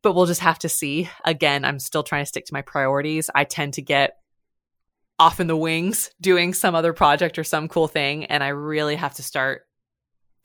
but 0.02 0.14
we'll 0.14 0.26
just 0.26 0.40
have 0.40 0.58
to 0.60 0.68
see. 0.68 1.08
Again, 1.24 1.64
I'm 1.64 1.78
still 1.78 2.02
trying 2.02 2.22
to 2.22 2.28
stick 2.28 2.46
to 2.46 2.54
my 2.54 2.62
priorities. 2.62 3.30
I 3.34 3.44
tend 3.44 3.74
to 3.74 3.82
get 3.82 4.16
off 5.18 5.40
in 5.40 5.46
the 5.46 5.56
wings 5.56 6.10
doing 6.20 6.52
some 6.52 6.74
other 6.74 6.92
project 6.92 7.38
or 7.38 7.44
some 7.44 7.68
cool 7.68 7.88
thing 7.88 8.26
and 8.26 8.44
I 8.44 8.48
really 8.48 8.96
have 8.96 9.14
to 9.14 9.22
start 9.22 9.62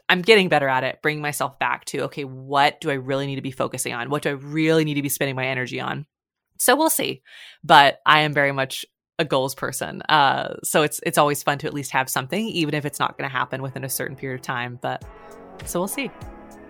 I'm 0.07 0.21
getting 0.21 0.49
better 0.49 0.67
at 0.67 0.83
it, 0.83 1.01
bringing 1.01 1.21
myself 1.21 1.57
back 1.57 1.85
to 1.85 2.03
okay, 2.03 2.25
what 2.25 2.81
do 2.81 2.89
I 2.89 2.95
really 2.95 3.27
need 3.27 3.37
to 3.37 3.41
be 3.41 3.51
focusing 3.51 3.93
on? 3.93 4.09
What 4.09 4.23
do 4.23 4.29
I 4.29 4.33
really 4.33 4.83
need 4.83 4.95
to 4.95 5.01
be 5.01 5.09
spending 5.09 5.37
my 5.37 5.47
energy 5.47 5.79
on? 5.79 6.05
So 6.57 6.75
we'll 6.75 6.89
see. 6.89 7.21
But 7.63 7.99
I 8.05 8.21
am 8.21 8.33
very 8.33 8.51
much 8.51 8.85
a 9.21 9.25
goals 9.25 9.55
person. 9.55 10.01
Uh, 10.09 10.55
so 10.63 10.81
it's 10.81 10.99
it's 11.05 11.17
always 11.17 11.41
fun 11.43 11.57
to 11.59 11.67
at 11.67 11.73
least 11.73 11.91
have 11.91 12.09
something, 12.09 12.47
even 12.47 12.73
if 12.73 12.85
it's 12.85 12.99
not 12.99 13.17
going 13.17 13.29
to 13.29 13.33
happen 13.33 13.61
within 13.61 13.83
a 13.85 13.89
certain 13.89 14.17
period 14.17 14.39
of 14.39 14.41
time. 14.41 14.79
But 14.81 15.05
so 15.65 15.79
we'll 15.79 15.87
see. 15.87 16.11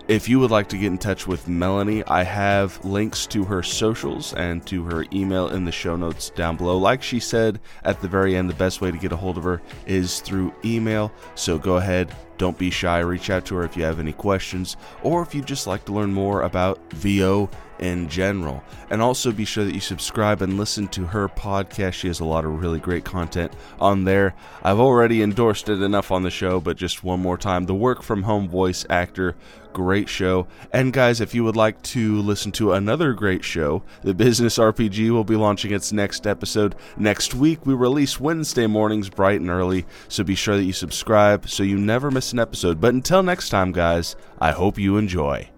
If 0.08 0.28
you 0.28 0.40
would 0.40 0.50
like 0.50 0.68
to 0.70 0.76
get 0.76 0.88
in 0.88 0.98
touch 0.98 1.28
with 1.28 1.46
Melanie, 1.46 2.02
I 2.04 2.24
have 2.24 2.84
links 2.84 3.24
to 3.28 3.44
her 3.44 3.62
socials 3.62 4.34
and 4.34 4.66
to 4.66 4.84
her 4.84 5.06
email 5.12 5.48
in 5.48 5.64
the 5.64 5.70
show 5.70 5.94
notes 5.94 6.30
down 6.30 6.56
below. 6.56 6.76
Like 6.76 7.04
she 7.04 7.20
said 7.20 7.60
at 7.84 8.00
the 8.00 8.08
very 8.08 8.34
end, 8.34 8.50
the 8.50 8.54
best 8.54 8.80
way 8.80 8.90
to 8.90 8.98
get 8.98 9.12
a 9.12 9.16
hold 9.16 9.38
of 9.38 9.44
her 9.44 9.62
is 9.86 10.18
through 10.18 10.52
email. 10.64 11.12
So 11.36 11.56
go 11.56 11.76
ahead, 11.76 12.12
don't 12.36 12.58
be 12.58 12.68
shy, 12.68 12.98
reach 12.98 13.30
out 13.30 13.46
to 13.46 13.54
her 13.54 13.64
if 13.64 13.76
you 13.76 13.84
have 13.84 14.00
any 14.00 14.12
questions 14.12 14.76
or 15.04 15.22
if 15.22 15.36
you'd 15.36 15.46
just 15.46 15.68
like 15.68 15.84
to 15.84 15.92
learn 15.92 16.12
more 16.12 16.42
about 16.42 16.80
VO 16.94 17.48
in 17.82 18.08
general. 18.08 18.62
And 18.90 19.02
also 19.02 19.32
be 19.32 19.44
sure 19.44 19.64
that 19.64 19.74
you 19.74 19.80
subscribe 19.80 20.40
and 20.40 20.56
listen 20.56 20.86
to 20.88 21.06
her 21.06 21.28
podcast. 21.28 21.94
She 21.94 22.06
has 22.06 22.20
a 22.20 22.24
lot 22.24 22.44
of 22.44 22.62
really 22.62 22.78
great 22.78 23.04
content 23.04 23.52
on 23.80 24.04
there. 24.04 24.34
I've 24.62 24.78
already 24.78 25.20
endorsed 25.20 25.68
it 25.68 25.82
enough 25.82 26.12
on 26.12 26.22
the 26.22 26.30
show, 26.30 26.60
but 26.60 26.76
just 26.76 27.02
one 27.02 27.20
more 27.20 27.36
time 27.36 27.66
the 27.66 27.74
Work 27.74 28.02
From 28.02 28.22
Home 28.22 28.48
Voice 28.48 28.86
Actor 28.88 29.34
great 29.72 30.08
show. 30.08 30.46
And 30.70 30.92
guys, 30.92 31.20
if 31.20 31.34
you 31.34 31.44
would 31.44 31.56
like 31.56 31.80
to 31.82 32.20
listen 32.20 32.52
to 32.52 32.72
another 32.72 33.14
great 33.14 33.42
show, 33.42 33.82
the 34.02 34.12
Business 34.12 34.58
RPG 34.58 35.10
will 35.10 35.24
be 35.24 35.34
launching 35.34 35.72
its 35.72 35.92
next 35.92 36.26
episode 36.26 36.74
next 36.98 37.34
week. 37.34 37.64
We 37.64 37.72
release 37.72 38.20
Wednesday 38.20 38.66
mornings 38.66 39.08
bright 39.08 39.40
and 39.40 39.48
early, 39.48 39.86
so 40.08 40.24
be 40.24 40.34
sure 40.34 40.56
that 40.56 40.64
you 40.64 40.74
subscribe 40.74 41.48
so 41.48 41.62
you 41.62 41.78
never 41.78 42.10
miss 42.10 42.32
an 42.32 42.38
episode. 42.38 42.82
But 42.82 42.92
until 42.92 43.22
next 43.22 43.48
time, 43.48 43.72
guys, 43.72 44.14
I 44.38 44.52
hope 44.52 44.78
you 44.78 44.98
enjoy. 44.98 45.51